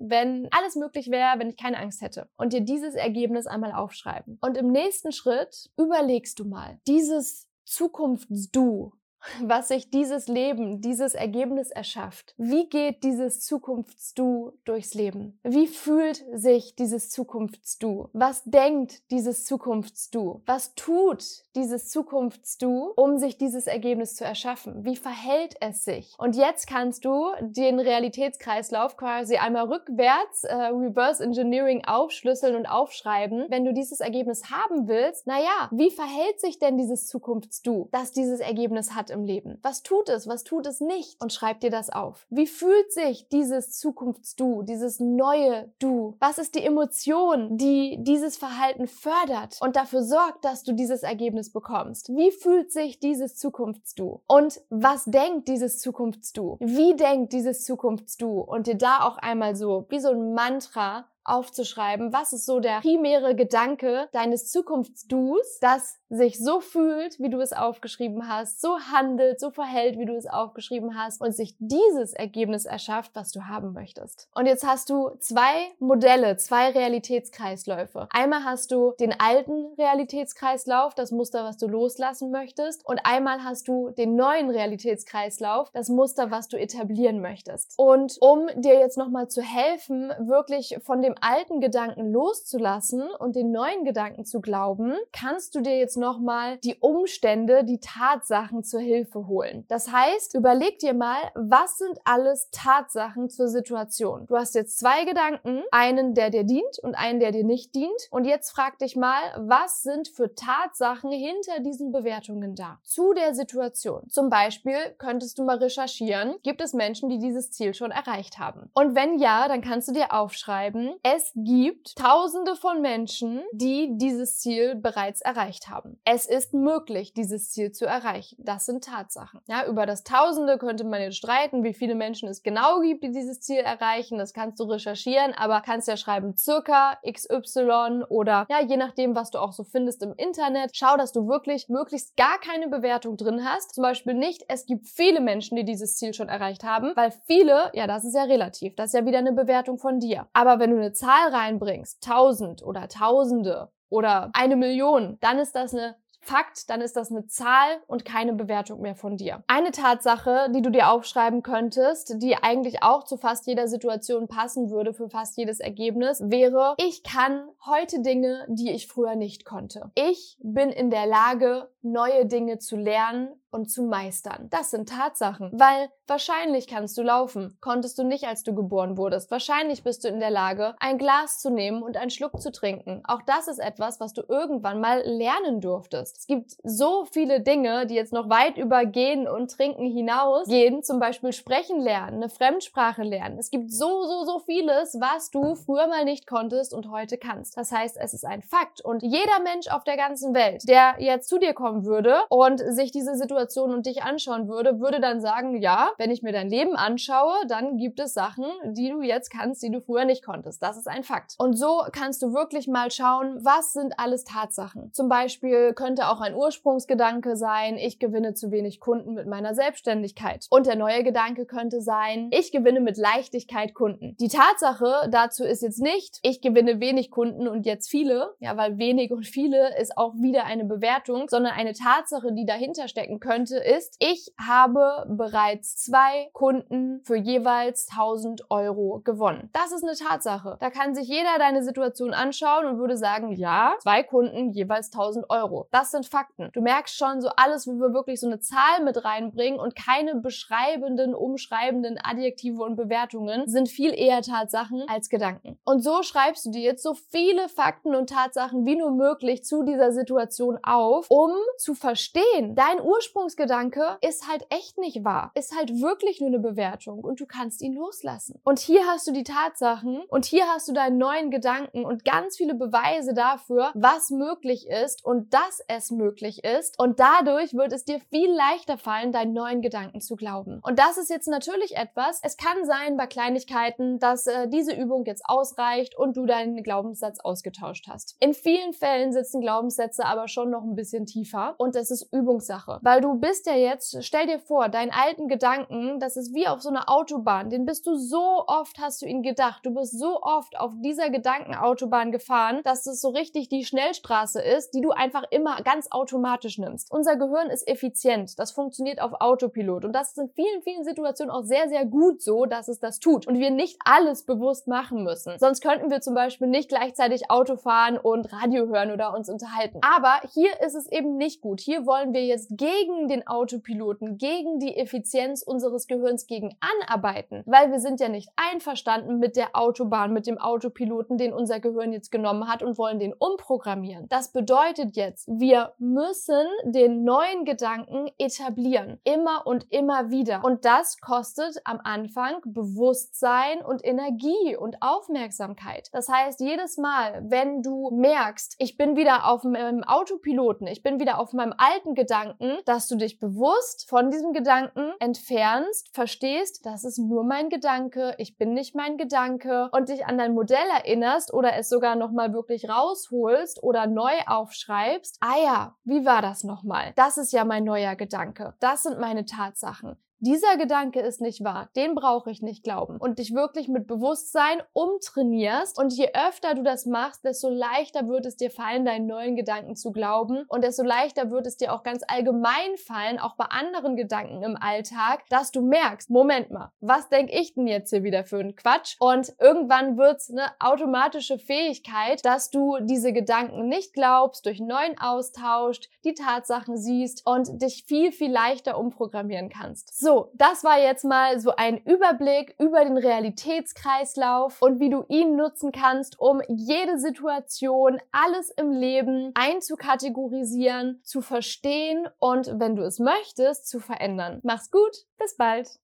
wenn 0.00 0.48
alles 0.50 0.76
möglich 0.76 1.10
wäre, 1.10 1.38
wenn 1.38 1.48
ich 1.48 1.56
keine 1.56 1.78
Angst 1.78 2.02
hätte? 2.02 2.28
Und 2.36 2.52
dir 2.52 2.60
dieses 2.60 2.94
Ergebnis 2.94 3.46
einmal 3.46 3.72
aufschreiben. 3.72 4.38
Und 4.40 4.56
im 4.56 4.70
nächsten 4.70 5.12
Schritt 5.12 5.70
überlegst 5.76 6.38
du 6.38 6.44
mal, 6.44 6.78
dieses 6.86 7.48
Zukunfts-Du, 7.64 8.92
was 9.42 9.68
sich 9.68 9.90
dieses 9.90 10.28
Leben, 10.28 10.80
dieses 10.80 11.14
Ergebnis 11.14 11.70
erschafft. 11.70 12.34
Wie 12.36 12.68
geht 12.68 13.02
dieses 13.02 13.40
Zukunfts-Du 13.40 14.52
durchs 14.64 14.94
Leben? 14.94 15.38
Wie 15.42 15.66
fühlt 15.66 16.24
sich 16.32 16.74
dieses 16.74 17.10
Zukunfts-Du? 17.10 18.08
Was 18.12 18.44
denkt 18.44 19.10
dieses 19.10 19.44
Zukunfts-Du? 19.44 20.42
Was 20.46 20.74
tut 20.74 21.24
dieses 21.54 21.88
Zukunfts-Du, 21.88 22.92
um 22.96 23.18
sich 23.18 23.38
dieses 23.38 23.66
Ergebnis 23.66 24.14
zu 24.14 24.24
erschaffen? 24.24 24.84
Wie 24.84 24.96
verhält 24.96 25.56
es 25.60 25.84
sich? 25.84 26.14
Und 26.18 26.36
jetzt 26.36 26.66
kannst 26.66 27.04
du 27.04 27.30
den 27.40 27.80
Realitätskreislauf 27.80 28.96
quasi 28.96 29.36
einmal 29.36 29.66
rückwärts, 29.66 30.44
äh, 30.44 30.54
Reverse 30.54 31.22
Engineering 31.22 31.84
aufschlüsseln 31.84 32.56
und 32.56 32.66
aufschreiben. 32.66 33.46
Wenn 33.48 33.64
du 33.64 33.72
dieses 33.72 34.00
Ergebnis 34.00 34.50
haben 34.50 34.88
willst, 34.88 35.26
naja, 35.26 35.68
wie 35.70 35.90
verhält 35.90 36.40
sich 36.40 36.58
denn 36.58 36.76
dieses 36.76 37.06
Zukunfts-Du, 37.06 37.88
das 37.92 38.12
dieses 38.12 38.40
Ergebnis 38.40 38.94
hat 38.94 39.10
im 39.16 39.24
Leben? 39.24 39.58
Was 39.62 39.82
tut 39.82 40.08
es? 40.08 40.28
Was 40.28 40.44
tut 40.44 40.66
es 40.66 40.80
nicht? 40.80 41.20
Und 41.20 41.32
schreib 41.32 41.60
dir 41.60 41.70
das 41.70 41.90
auf. 41.90 42.26
Wie 42.30 42.46
fühlt 42.46 42.92
sich 42.92 43.28
dieses 43.28 43.78
Zukunfts-Du, 43.78 44.62
dieses 44.62 45.00
neue 45.00 45.72
Du? 45.78 46.16
Was 46.20 46.38
ist 46.38 46.54
die 46.54 46.62
Emotion, 46.62 47.56
die 47.56 47.98
dieses 48.00 48.36
Verhalten 48.36 48.86
fördert 48.86 49.58
und 49.60 49.76
dafür 49.76 50.02
sorgt, 50.02 50.44
dass 50.44 50.62
du 50.62 50.72
dieses 50.72 51.02
Ergebnis 51.02 51.52
bekommst? 51.52 52.10
Wie 52.10 52.30
fühlt 52.30 52.70
sich 52.70 53.00
dieses 53.00 53.36
Zukunfts-Du? 53.36 54.22
Und 54.26 54.60
was 54.70 55.04
denkt 55.06 55.48
dieses 55.48 55.80
Zukunfts-Du? 55.80 56.58
Wie 56.60 56.94
denkt 56.94 57.32
dieses 57.32 57.64
Zukunfts-Du? 57.64 58.40
Und 58.40 58.66
dir 58.66 58.76
da 58.76 59.00
auch 59.00 59.16
einmal 59.16 59.56
so 59.56 59.86
wie 59.88 60.00
so 60.00 60.10
ein 60.10 60.34
Mantra 60.34 61.06
aufzuschreiben, 61.26 62.12
was 62.12 62.32
ist 62.32 62.46
so 62.46 62.60
der 62.60 62.80
primäre 62.80 63.34
Gedanke 63.34 64.08
deines 64.12 64.50
Zukunftsdus, 64.50 65.58
das 65.60 65.98
sich 66.08 66.38
so 66.38 66.60
fühlt, 66.60 67.18
wie 67.18 67.30
du 67.30 67.40
es 67.40 67.52
aufgeschrieben 67.52 68.28
hast, 68.28 68.60
so 68.60 68.78
handelt, 68.92 69.40
so 69.40 69.50
verhält, 69.50 69.98
wie 69.98 70.06
du 70.06 70.14
es 70.14 70.26
aufgeschrieben 70.26 70.96
hast 70.96 71.20
und 71.20 71.32
sich 71.32 71.56
dieses 71.58 72.12
Ergebnis 72.12 72.64
erschafft, 72.64 73.10
was 73.14 73.32
du 73.32 73.48
haben 73.48 73.72
möchtest. 73.72 74.28
Und 74.34 74.46
jetzt 74.46 74.64
hast 74.64 74.88
du 74.88 75.10
zwei 75.18 75.52
Modelle, 75.80 76.36
zwei 76.36 76.70
Realitätskreisläufe. 76.70 78.08
Einmal 78.10 78.44
hast 78.44 78.70
du 78.70 78.92
den 79.00 79.18
alten 79.18 79.66
Realitätskreislauf, 79.78 80.94
das 80.94 81.10
Muster, 81.10 81.44
was 81.44 81.56
du 81.56 81.66
loslassen 81.66 82.30
möchtest, 82.30 82.86
und 82.86 83.00
einmal 83.04 83.42
hast 83.42 83.66
du 83.66 83.90
den 83.90 84.14
neuen 84.14 84.50
Realitätskreislauf, 84.50 85.70
das 85.72 85.88
Muster, 85.88 86.30
was 86.30 86.48
du 86.48 86.56
etablieren 86.56 87.20
möchtest. 87.20 87.74
Und 87.76 88.16
um 88.20 88.46
dir 88.54 88.78
jetzt 88.78 88.96
nochmal 88.96 89.28
zu 89.28 89.42
helfen, 89.42 90.12
wirklich 90.20 90.78
von 90.84 91.02
dem 91.02 91.15
alten 91.20 91.60
Gedanken 91.60 92.10
loszulassen 92.12 93.02
und 93.18 93.36
den 93.36 93.52
neuen 93.52 93.84
Gedanken 93.84 94.24
zu 94.24 94.40
glauben, 94.40 94.94
kannst 95.12 95.54
du 95.54 95.60
dir 95.60 95.78
jetzt 95.78 95.96
nochmal 95.96 96.58
die 96.58 96.76
Umstände, 96.80 97.64
die 97.64 97.80
Tatsachen 97.80 98.64
zur 98.64 98.80
Hilfe 98.80 99.26
holen. 99.26 99.64
Das 99.68 99.92
heißt, 99.92 100.34
überleg 100.34 100.78
dir 100.78 100.94
mal, 100.94 101.18
was 101.34 101.78
sind 101.78 101.98
alles 102.04 102.50
Tatsachen 102.50 103.28
zur 103.28 103.48
Situation? 103.48 104.26
Du 104.26 104.36
hast 104.36 104.54
jetzt 104.54 104.78
zwei 104.78 105.04
Gedanken, 105.04 105.62
einen, 105.70 106.14
der 106.14 106.30
dir 106.30 106.44
dient 106.44 106.78
und 106.82 106.94
einen, 106.94 107.20
der 107.20 107.32
dir 107.32 107.44
nicht 107.44 107.74
dient. 107.74 108.08
Und 108.10 108.24
jetzt 108.24 108.50
frag 108.50 108.78
dich 108.78 108.96
mal, 108.96 109.20
was 109.38 109.82
sind 109.82 110.08
für 110.08 110.34
Tatsachen 110.34 111.10
hinter 111.10 111.60
diesen 111.60 111.92
Bewertungen 111.92 112.54
da? 112.54 112.78
Zu 112.82 113.12
der 113.14 113.34
Situation. 113.34 114.08
Zum 114.08 114.30
Beispiel 114.30 114.76
könntest 114.98 115.38
du 115.38 115.44
mal 115.44 115.58
recherchieren, 115.58 116.36
gibt 116.42 116.60
es 116.60 116.72
Menschen, 116.72 117.08
die 117.08 117.18
dieses 117.18 117.50
Ziel 117.50 117.74
schon 117.74 117.90
erreicht 117.90 118.38
haben? 118.38 118.70
Und 118.74 118.94
wenn 118.94 119.18
ja, 119.18 119.48
dann 119.48 119.60
kannst 119.60 119.88
du 119.88 119.92
dir 119.92 120.12
aufschreiben, 120.12 120.94
es 121.08 121.30
gibt 121.36 121.96
Tausende 121.96 122.56
von 122.56 122.80
Menschen, 122.80 123.44
die 123.52 123.90
dieses 123.92 124.40
Ziel 124.40 124.74
bereits 124.74 125.20
erreicht 125.20 125.68
haben. 125.68 126.00
Es 126.04 126.26
ist 126.26 126.52
möglich, 126.52 127.14
dieses 127.14 127.52
Ziel 127.52 127.70
zu 127.70 127.86
erreichen. 127.86 128.34
Das 128.40 128.66
sind 128.66 128.82
Tatsachen. 128.82 129.40
Ja, 129.46 129.66
über 129.66 129.86
das 129.86 130.02
Tausende 130.02 130.58
könnte 130.58 130.82
man 130.82 131.00
jetzt 131.00 131.18
streiten, 131.18 131.62
wie 131.62 131.74
viele 131.74 131.94
Menschen 131.94 132.28
es 132.28 132.42
genau 132.42 132.80
gibt, 132.80 133.04
die 133.04 133.12
dieses 133.12 133.40
Ziel 133.40 133.60
erreichen. 133.60 134.18
Das 134.18 134.34
kannst 134.34 134.58
du 134.58 134.64
recherchieren, 134.64 135.32
aber 135.32 135.60
kannst 135.60 135.86
ja 135.86 135.96
schreiben 135.96 136.36
circa 136.36 136.98
XY 137.08 138.06
oder 138.08 138.44
ja, 138.50 138.60
je 138.66 138.76
nachdem, 138.76 139.14
was 139.14 139.30
du 139.30 139.38
auch 139.38 139.52
so 139.52 139.62
findest 139.62 140.02
im 140.02 140.12
Internet. 140.16 140.72
Schau, 140.74 140.96
dass 140.96 141.12
du 141.12 141.28
wirklich 141.28 141.68
möglichst 141.68 142.16
gar 142.16 142.40
keine 142.40 142.66
Bewertung 142.66 143.16
drin 143.16 143.44
hast. 143.44 143.76
Zum 143.76 143.82
Beispiel 143.82 144.14
nicht, 144.14 144.44
es 144.48 144.66
gibt 144.66 144.88
viele 144.88 145.20
Menschen, 145.20 145.56
die 145.56 145.64
dieses 145.64 145.94
Ziel 145.98 146.14
schon 146.14 146.28
erreicht 146.28 146.64
haben, 146.64 146.90
weil 146.96 147.12
viele, 147.28 147.70
ja, 147.74 147.86
das 147.86 148.04
ist 148.04 148.16
ja 148.16 148.24
relativ. 148.24 148.74
Das 148.74 148.86
ist 148.86 148.94
ja 148.94 149.06
wieder 149.06 149.18
eine 149.18 149.32
Bewertung 149.32 149.78
von 149.78 150.00
dir. 150.00 150.26
Aber 150.32 150.58
wenn 150.58 150.70
du 150.70 150.78
eine 150.78 150.95
Zahl 150.96 151.28
reinbringst, 151.32 152.02
tausend 152.02 152.62
oder 152.62 152.88
Tausende 152.88 153.70
oder 153.88 154.30
eine 154.32 154.56
Million, 154.56 155.18
dann 155.20 155.38
ist 155.38 155.54
das 155.54 155.74
eine 155.74 155.96
Fakt, 156.26 156.70
dann 156.70 156.80
ist 156.80 156.96
das 156.96 157.12
eine 157.12 157.28
Zahl 157.28 157.80
und 157.86 158.04
keine 158.04 158.32
Bewertung 158.32 158.80
mehr 158.80 158.96
von 158.96 159.16
dir. 159.16 159.44
Eine 159.46 159.70
Tatsache, 159.70 160.48
die 160.52 160.60
du 160.60 160.70
dir 160.70 160.90
aufschreiben 160.90 161.44
könntest, 161.44 162.20
die 162.20 162.34
eigentlich 162.34 162.82
auch 162.82 163.04
zu 163.04 163.16
fast 163.16 163.46
jeder 163.46 163.68
Situation 163.68 164.26
passen 164.26 164.68
würde, 164.70 164.92
für 164.92 165.08
fast 165.08 165.36
jedes 165.36 165.60
Ergebnis, 165.60 166.20
wäre, 166.24 166.74
ich 166.78 167.04
kann 167.04 167.48
heute 167.64 168.02
Dinge, 168.02 168.44
die 168.48 168.72
ich 168.72 168.88
früher 168.88 169.14
nicht 169.14 169.44
konnte. 169.44 169.92
Ich 169.94 170.36
bin 170.42 170.70
in 170.70 170.90
der 170.90 171.06
Lage, 171.06 171.70
neue 171.92 172.26
Dinge 172.26 172.58
zu 172.58 172.76
lernen 172.76 173.40
und 173.56 173.70
zu 173.70 173.82
meistern. 173.82 174.48
Das 174.50 174.70
sind 174.70 174.88
Tatsachen, 174.88 175.50
weil 175.54 175.88
wahrscheinlich 176.06 176.66
kannst 176.66 176.96
du 176.98 177.02
laufen, 177.02 177.56
konntest 177.60 177.98
du 177.98 178.04
nicht, 178.04 178.24
als 178.24 178.42
du 178.42 178.54
geboren 178.54 178.98
wurdest. 178.98 179.30
Wahrscheinlich 179.30 179.82
bist 179.82 180.04
du 180.04 180.08
in 180.08 180.20
der 180.20 180.30
Lage, 180.30 180.74
ein 180.78 180.98
Glas 180.98 181.40
zu 181.40 181.50
nehmen 181.50 181.82
und 181.82 181.96
einen 181.96 182.10
Schluck 182.10 182.40
zu 182.40 182.52
trinken. 182.52 183.02
Auch 183.08 183.22
das 183.22 183.48
ist 183.48 183.58
etwas, 183.58 183.98
was 183.98 184.12
du 184.12 184.22
irgendwann 184.28 184.80
mal 184.80 185.02
lernen 185.04 185.60
durftest. 185.60 186.18
Es 186.18 186.26
gibt 186.26 186.52
so 186.62 187.06
viele 187.06 187.40
Dinge, 187.40 187.86
die 187.86 187.94
jetzt 187.94 188.12
noch 188.12 188.28
weit 188.28 188.58
über 188.58 188.84
Gehen 188.84 189.26
und 189.26 189.50
Trinken 189.50 189.86
hinausgehen, 189.86 190.82
zum 190.82 191.00
Beispiel 191.00 191.32
sprechen 191.32 191.80
lernen, 191.80 192.16
eine 192.16 192.28
Fremdsprache 192.28 193.02
lernen. 193.02 193.38
Es 193.38 193.50
gibt 193.50 193.72
so, 193.72 194.04
so, 194.04 194.24
so 194.24 194.38
vieles, 194.40 194.98
was 195.00 195.30
du 195.30 195.54
früher 195.54 195.86
mal 195.86 196.04
nicht 196.04 196.26
konntest 196.26 196.74
und 196.74 196.90
heute 196.90 197.16
kannst. 197.16 197.56
Das 197.56 197.72
heißt, 197.72 197.96
es 197.96 198.12
ist 198.12 198.26
ein 198.26 198.42
Fakt 198.42 198.82
und 198.82 199.02
jeder 199.02 199.40
Mensch 199.42 199.68
auf 199.68 199.84
der 199.84 199.96
ganzen 199.96 200.34
Welt, 200.34 200.68
der 200.68 200.96
jetzt 200.98 201.28
zu 201.28 201.38
dir 201.38 201.54
kommen 201.76 201.84
würde 201.84 202.16
und 202.28 202.60
sich 202.60 202.90
diese 202.90 203.16
Situation 203.16 203.72
und 203.72 203.86
dich 203.86 204.02
anschauen 204.02 204.48
würde, 204.48 204.80
würde 204.80 205.00
dann 205.00 205.20
sagen, 205.20 205.60
ja, 205.60 205.90
wenn 205.98 206.10
ich 206.10 206.22
mir 206.22 206.32
dein 206.32 206.48
Leben 206.48 206.76
anschaue, 206.76 207.34
dann 207.48 207.76
gibt 207.76 208.00
es 208.00 208.14
Sachen, 208.14 208.44
die 208.64 208.90
du 208.90 209.02
jetzt 209.02 209.30
kannst, 209.30 209.62
die 209.62 209.70
du 209.70 209.80
früher 209.80 210.04
nicht 210.04 210.24
konntest. 210.24 210.62
Das 210.62 210.76
ist 210.76 210.88
ein 210.88 211.04
Fakt. 211.04 211.34
Und 211.38 211.54
so 211.54 211.82
kannst 211.92 212.22
du 212.22 212.32
wirklich 212.32 212.68
mal 212.68 212.90
schauen, 212.90 213.38
was 213.42 213.72
sind 213.72 213.94
alles 213.98 214.24
Tatsachen. 214.24 214.92
Zum 214.92 215.08
Beispiel 215.08 215.74
könnte 215.74 216.08
auch 216.08 216.20
ein 216.20 216.34
Ursprungsgedanke 216.34 217.36
sein, 217.36 217.76
ich 217.76 217.98
gewinne 217.98 218.34
zu 218.34 218.50
wenig 218.50 218.80
Kunden 218.80 219.14
mit 219.14 219.26
meiner 219.26 219.54
Selbstständigkeit. 219.54 220.46
Und 220.50 220.66
der 220.66 220.76
neue 220.76 221.02
Gedanke 221.02 221.46
könnte 221.46 221.80
sein, 221.80 222.30
ich 222.32 222.52
gewinne 222.52 222.80
mit 222.80 222.96
Leichtigkeit 222.96 223.74
Kunden. 223.74 224.16
Die 224.20 224.28
Tatsache 224.28 225.08
dazu 225.10 225.44
ist 225.44 225.62
jetzt 225.62 225.80
nicht, 225.80 226.18
ich 226.22 226.40
gewinne 226.40 226.80
wenig 226.80 227.10
Kunden 227.10 227.48
und 227.48 227.66
jetzt 227.66 227.88
viele, 227.88 228.34
ja, 228.40 228.56
weil 228.56 228.78
wenig 228.78 229.12
und 229.12 229.26
viele 229.26 229.76
ist 229.78 229.96
auch 229.96 230.14
wieder 230.14 230.44
eine 230.44 230.64
Bewertung, 230.64 231.26
sondern 231.28 231.52
eine 231.52 231.65
Tatsache, 231.72 232.32
die 232.32 232.46
dahinter 232.46 232.88
stecken 232.88 233.20
könnte, 233.20 233.56
ist, 233.56 233.96
ich 233.98 234.32
habe 234.38 235.06
bereits 235.08 235.76
zwei 235.76 236.28
Kunden 236.32 237.00
für 237.04 237.16
jeweils 237.16 237.88
1000 237.90 238.50
Euro 238.50 239.00
gewonnen. 239.04 239.50
Das 239.52 239.72
ist 239.72 239.84
eine 239.84 239.94
Tatsache. 239.94 240.56
Da 240.60 240.70
kann 240.70 240.94
sich 240.94 241.08
jeder 241.08 241.38
deine 241.38 241.62
Situation 241.62 242.14
anschauen 242.14 242.66
und 242.66 242.78
würde 242.78 242.96
sagen, 242.96 243.32
ja, 243.32 243.74
zwei 243.80 244.02
Kunden 244.02 244.50
jeweils 244.50 244.92
1000 244.92 245.30
Euro. 245.30 245.68
Das 245.70 245.90
sind 245.90 246.06
Fakten. 246.06 246.50
Du 246.52 246.60
merkst 246.60 246.96
schon 246.96 247.20
so 247.20 247.28
alles, 247.36 247.66
wo 247.66 247.72
wir 247.72 247.92
wirklich 247.92 248.20
so 248.20 248.26
eine 248.26 248.40
Zahl 248.40 248.82
mit 248.84 249.04
reinbringen 249.04 249.60
und 249.60 249.76
keine 249.76 250.16
beschreibenden, 250.16 251.14
umschreibenden 251.14 251.98
Adjektive 252.02 252.62
und 252.62 252.76
Bewertungen 252.76 253.48
sind 253.48 253.68
viel 253.68 253.92
eher 253.94 254.22
Tatsachen 254.22 254.84
als 254.88 255.08
Gedanken. 255.08 255.58
Und 255.64 255.82
so 255.82 256.02
schreibst 256.02 256.46
du 256.46 256.50
dir 256.50 256.62
jetzt 256.62 256.82
so 256.82 256.94
viele 256.94 257.48
Fakten 257.48 257.94
und 257.94 258.10
Tatsachen 258.10 258.66
wie 258.66 258.76
nur 258.76 258.90
möglich 258.90 259.44
zu 259.44 259.62
dieser 259.62 259.92
Situation 259.92 260.58
auf, 260.62 261.06
um 261.10 261.32
zu 261.58 261.74
verstehen, 261.74 262.54
dein 262.54 262.80
Ursprungsgedanke 262.80 263.98
ist 264.00 264.28
halt 264.28 264.46
echt 264.50 264.78
nicht 264.78 265.04
wahr, 265.04 265.30
ist 265.34 265.56
halt 265.56 265.80
wirklich 265.80 266.20
nur 266.20 266.28
eine 266.28 266.38
Bewertung 266.38 267.00
und 267.00 267.20
du 267.20 267.26
kannst 267.26 267.62
ihn 267.62 267.74
loslassen. 267.74 268.40
Und 268.44 268.58
hier 268.58 268.86
hast 268.86 269.06
du 269.06 269.12
die 269.12 269.24
Tatsachen 269.24 270.02
und 270.08 270.24
hier 270.24 270.46
hast 270.48 270.68
du 270.68 270.72
deinen 270.72 270.98
neuen 270.98 271.30
Gedanken 271.30 271.84
und 271.84 272.04
ganz 272.04 272.36
viele 272.36 272.54
Beweise 272.54 273.14
dafür, 273.14 273.70
was 273.74 274.10
möglich 274.10 274.68
ist 274.68 275.04
und 275.04 275.32
dass 275.32 275.60
es 275.68 275.90
möglich 275.90 276.44
ist. 276.44 276.78
Und 276.78 277.00
dadurch 277.00 277.54
wird 277.54 277.72
es 277.72 277.84
dir 277.84 278.00
viel 278.10 278.32
leichter 278.32 278.78
fallen, 278.78 279.12
deinen 279.12 279.32
neuen 279.32 279.62
Gedanken 279.62 280.00
zu 280.00 280.16
glauben. 280.16 280.60
Und 280.62 280.78
das 280.78 280.98
ist 280.98 281.10
jetzt 281.10 281.28
natürlich 281.28 281.76
etwas, 281.76 282.20
es 282.22 282.36
kann 282.36 282.64
sein 282.64 282.96
bei 282.96 283.06
Kleinigkeiten, 283.06 283.98
dass 283.98 284.26
äh, 284.26 284.48
diese 284.48 284.74
Übung 284.74 285.04
jetzt 285.04 285.22
ausreicht 285.26 285.96
und 285.96 286.16
du 286.16 286.26
deinen 286.26 286.62
Glaubenssatz 286.62 287.20
ausgetauscht 287.20 287.86
hast. 287.88 288.16
In 288.20 288.34
vielen 288.34 288.72
Fällen 288.72 289.12
sitzen 289.12 289.40
Glaubenssätze 289.40 290.04
aber 290.04 290.28
schon 290.28 290.50
noch 290.50 290.62
ein 290.62 290.74
bisschen 290.74 291.06
tiefer 291.06 291.35
und 291.58 291.74
das 291.74 291.90
ist 291.90 292.12
Übungssache. 292.12 292.78
Weil 292.82 293.00
du 293.00 293.14
bist 293.14 293.46
ja 293.46 293.54
jetzt, 293.54 294.04
stell 294.04 294.26
dir 294.26 294.38
vor, 294.38 294.68
deinen 294.68 294.90
alten 294.90 295.28
Gedanken, 295.28 296.00
das 296.00 296.16
ist 296.16 296.34
wie 296.34 296.48
auf 296.48 296.62
so 296.62 296.68
einer 296.68 296.88
Autobahn, 296.88 297.50
den 297.50 297.66
bist 297.66 297.86
du 297.86 297.96
so 297.96 298.44
oft, 298.46 298.78
hast 298.80 299.02
du 299.02 299.06
ihn 299.06 299.22
gedacht, 299.22 299.64
du 299.64 299.74
bist 299.74 299.98
so 299.98 300.22
oft 300.22 300.58
auf 300.58 300.72
dieser 300.76 301.10
Gedankenautobahn 301.10 302.12
gefahren, 302.12 302.60
dass 302.64 302.86
es 302.86 303.00
so 303.00 303.10
richtig 303.10 303.48
die 303.48 303.64
Schnellstraße 303.64 304.40
ist, 304.40 304.70
die 304.74 304.80
du 304.80 304.90
einfach 304.90 305.24
immer 305.30 305.56
ganz 305.62 305.88
automatisch 305.90 306.58
nimmst. 306.58 306.90
Unser 306.90 307.16
Gehirn 307.16 307.50
ist 307.50 307.68
effizient, 307.68 308.38
das 308.38 308.52
funktioniert 308.52 309.00
auf 309.00 309.20
Autopilot 309.20 309.84
und 309.84 309.92
das 309.92 310.10
ist 310.10 310.18
in 310.18 310.30
vielen, 310.30 310.62
vielen 310.62 310.84
Situationen 310.84 311.34
auch 311.34 311.44
sehr, 311.44 311.68
sehr 311.68 311.84
gut 311.84 312.22
so, 312.22 312.46
dass 312.46 312.68
es 312.68 312.80
das 312.80 313.00
tut 313.00 313.26
und 313.26 313.38
wir 313.38 313.50
nicht 313.50 313.78
alles 313.84 314.24
bewusst 314.24 314.66
machen 314.68 315.04
müssen. 315.04 315.38
Sonst 315.38 315.60
könnten 315.60 315.90
wir 315.90 316.00
zum 316.00 316.14
Beispiel 316.14 316.48
nicht 316.48 316.68
gleichzeitig 316.68 317.30
Auto 317.30 317.56
fahren 317.56 317.98
und 317.98 318.32
Radio 318.32 318.66
hören 318.66 318.92
oder 318.92 319.14
uns 319.14 319.28
unterhalten. 319.28 319.80
Aber 319.82 320.20
hier 320.32 320.60
ist 320.60 320.74
es 320.74 320.90
eben 320.90 321.16
nicht 321.16 321.25
gut. 321.40 321.60
Hier 321.60 321.86
wollen 321.86 322.12
wir 322.12 322.24
jetzt 322.24 322.56
gegen 322.56 323.08
den 323.08 323.26
Autopiloten, 323.26 324.18
gegen 324.18 324.58
die 324.58 324.76
Effizienz 324.76 325.42
unseres 325.42 325.86
Gehirns 325.86 326.26
gegen 326.26 326.56
anarbeiten, 326.60 327.42
weil 327.46 327.70
wir 327.70 327.80
sind 327.80 328.00
ja 328.00 328.08
nicht 328.08 328.30
einverstanden 328.36 329.18
mit 329.18 329.36
der 329.36 329.54
Autobahn, 329.54 330.12
mit 330.12 330.26
dem 330.26 330.38
Autopiloten, 330.38 331.18
den 331.18 331.32
unser 331.32 331.60
Gehirn 331.60 331.92
jetzt 331.92 332.10
genommen 332.10 332.48
hat 332.48 332.62
und 332.62 332.78
wollen 332.78 332.98
den 332.98 333.12
umprogrammieren. 333.12 334.08
Das 334.08 334.32
bedeutet 334.32 334.96
jetzt, 334.96 335.28
wir 335.28 335.72
müssen 335.78 336.46
den 336.64 337.04
neuen 337.04 337.44
Gedanken 337.44 338.10
etablieren. 338.18 339.00
Immer 339.04 339.46
und 339.46 339.70
immer 339.72 340.10
wieder. 340.10 340.44
Und 340.44 340.64
das 340.64 341.00
kostet 341.00 341.60
am 341.64 341.80
Anfang 341.82 342.40
Bewusstsein 342.44 343.64
und 343.64 343.84
Energie 343.84 344.56
und 344.56 344.76
Aufmerksamkeit. 344.80 345.88
Das 345.92 346.08
heißt, 346.08 346.40
jedes 346.40 346.76
Mal, 346.76 347.24
wenn 347.28 347.62
du 347.62 347.90
merkst, 347.90 348.56
ich 348.58 348.76
bin 348.76 348.96
wieder 348.96 349.28
auf 349.28 349.44
meinem 349.44 349.84
Autopiloten, 349.84 350.66
ich 350.66 350.82
bin 350.82 350.98
auf 351.18 351.32
meinem 351.32 351.54
alten 351.56 351.94
Gedanken, 351.94 352.58
dass 352.64 352.88
du 352.88 352.96
dich 352.96 353.18
bewusst 353.18 353.88
von 353.88 354.10
diesem 354.10 354.32
Gedanken 354.32 354.92
entfernst, 355.00 355.94
verstehst, 355.94 356.64
das 356.64 356.84
ist 356.84 356.98
nur 356.98 357.24
mein 357.24 357.48
Gedanke, 357.48 358.14
ich 358.18 358.36
bin 358.36 358.54
nicht 358.54 358.74
mein 358.74 358.96
Gedanke 358.96 359.68
und 359.72 359.88
dich 359.88 360.06
an 360.06 360.18
dein 360.18 360.34
Modell 360.34 360.66
erinnerst 360.74 361.32
oder 361.32 361.54
es 361.56 361.68
sogar 361.68 361.96
nochmal 361.96 362.32
wirklich 362.32 362.68
rausholst 362.68 363.62
oder 363.62 363.86
neu 363.86 364.14
aufschreibst. 364.26 365.18
Ah 365.20 365.38
ja, 365.42 365.76
wie 365.84 366.04
war 366.04 366.22
das 366.22 366.44
nochmal? 366.44 366.92
Das 366.96 367.18
ist 367.18 367.32
ja 367.32 367.44
mein 367.44 367.64
neuer 367.64 367.96
Gedanke. 367.96 368.54
Das 368.60 368.82
sind 368.82 368.98
meine 368.98 369.24
Tatsachen 369.24 369.96
dieser 370.18 370.56
Gedanke 370.56 371.00
ist 371.00 371.20
nicht 371.20 371.44
wahr, 371.44 371.68
den 371.76 371.94
brauche 371.94 372.30
ich 372.30 372.40
nicht 372.40 372.64
glauben 372.64 372.96
und 372.96 373.18
dich 373.18 373.34
wirklich 373.34 373.68
mit 373.68 373.86
Bewusstsein 373.86 374.62
umtrainierst 374.72 375.78
und 375.78 375.92
je 375.92 376.10
öfter 376.14 376.54
du 376.54 376.62
das 376.62 376.86
machst, 376.86 377.24
desto 377.24 377.50
leichter 377.50 378.08
wird 378.08 378.24
es 378.24 378.36
dir 378.36 378.50
fallen, 378.50 378.86
deinen 378.86 379.06
neuen 379.06 379.36
Gedanken 379.36 379.76
zu 379.76 379.92
glauben 379.92 380.44
und 380.48 380.64
desto 380.64 380.82
leichter 380.82 381.30
wird 381.30 381.46
es 381.46 381.58
dir 381.58 381.74
auch 381.74 381.82
ganz 381.82 382.02
allgemein 382.08 382.76
fallen, 382.78 383.18
auch 383.18 383.36
bei 383.36 383.44
anderen 383.44 383.96
Gedanken 383.96 384.42
im 384.42 384.56
Alltag, 384.56 385.24
dass 385.28 385.50
du 385.50 385.60
merkst, 385.60 386.08
Moment 386.08 386.50
mal, 386.50 386.72
was 386.80 387.08
denke 387.08 387.38
ich 387.38 387.54
denn 387.54 387.66
jetzt 387.66 387.90
hier 387.90 388.02
wieder 388.02 388.24
für 388.24 388.38
einen 388.38 388.56
Quatsch? 388.56 388.96
Und 389.00 389.34
irgendwann 389.38 389.98
wird's 389.98 390.30
eine 390.30 390.46
automatische 390.60 391.38
Fähigkeit, 391.38 392.24
dass 392.24 392.50
du 392.50 392.78
diese 392.80 393.12
Gedanken 393.12 393.68
nicht 393.68 393.92
glaubst, 393.92 394.46
durch 394.46 394.60
neuen 394.60 394.98
austauscht, 394.98 395.90
die 396.04 396.14
Tatsachen 396.14 396.78
siehst 396.78 397.26
und 397.26 397.60
dich 397.60 397.84
viel, 397.86 398.12
viel 398.12 398.32
leichter 398.32 398.78
umprogrammieren 398.78 399.50
kannst. 399.50 399.96
So, 400.06 400.30
das 400.34 400.62
war 400.62 400.78
jetzt 400.78 401.04
mal 401.04 401.40
so 401.40 401.56
ein 401.56 401.78
Überblick 401.78 402.54
über 402.60 402.84
den 402.84 402.96
Realitätskreislauf 402.96 404.62
und 404.62 404.78
wie 404.78 404.88
du 404.88 405.04
ihn 405.08 405.34
nutzen 405.34 405.72
kannst, 405.72 406.20
um 406.20 406.40
jede 406.46 407.00
Situation, 407.00 407.98
alles 408.12 408.50
im 408.50 408.70
Leben 408.70 409.32
einzukategorisieren, 409.34 411.00
zu 411.02 411.22
verstehen 411.22 412.06
und, 412.20 412.52
wenn 412.60 412.76
du 412.76 412.84
es 412.84 413.00
möchtest, 413.00 413.68
zu 413.68 413.80
verändern. 413.80 414.38
Mach's 414.44 414.70
gut, 414.70 414.96
bis 415.18 415.36
bald. 415.36 415.80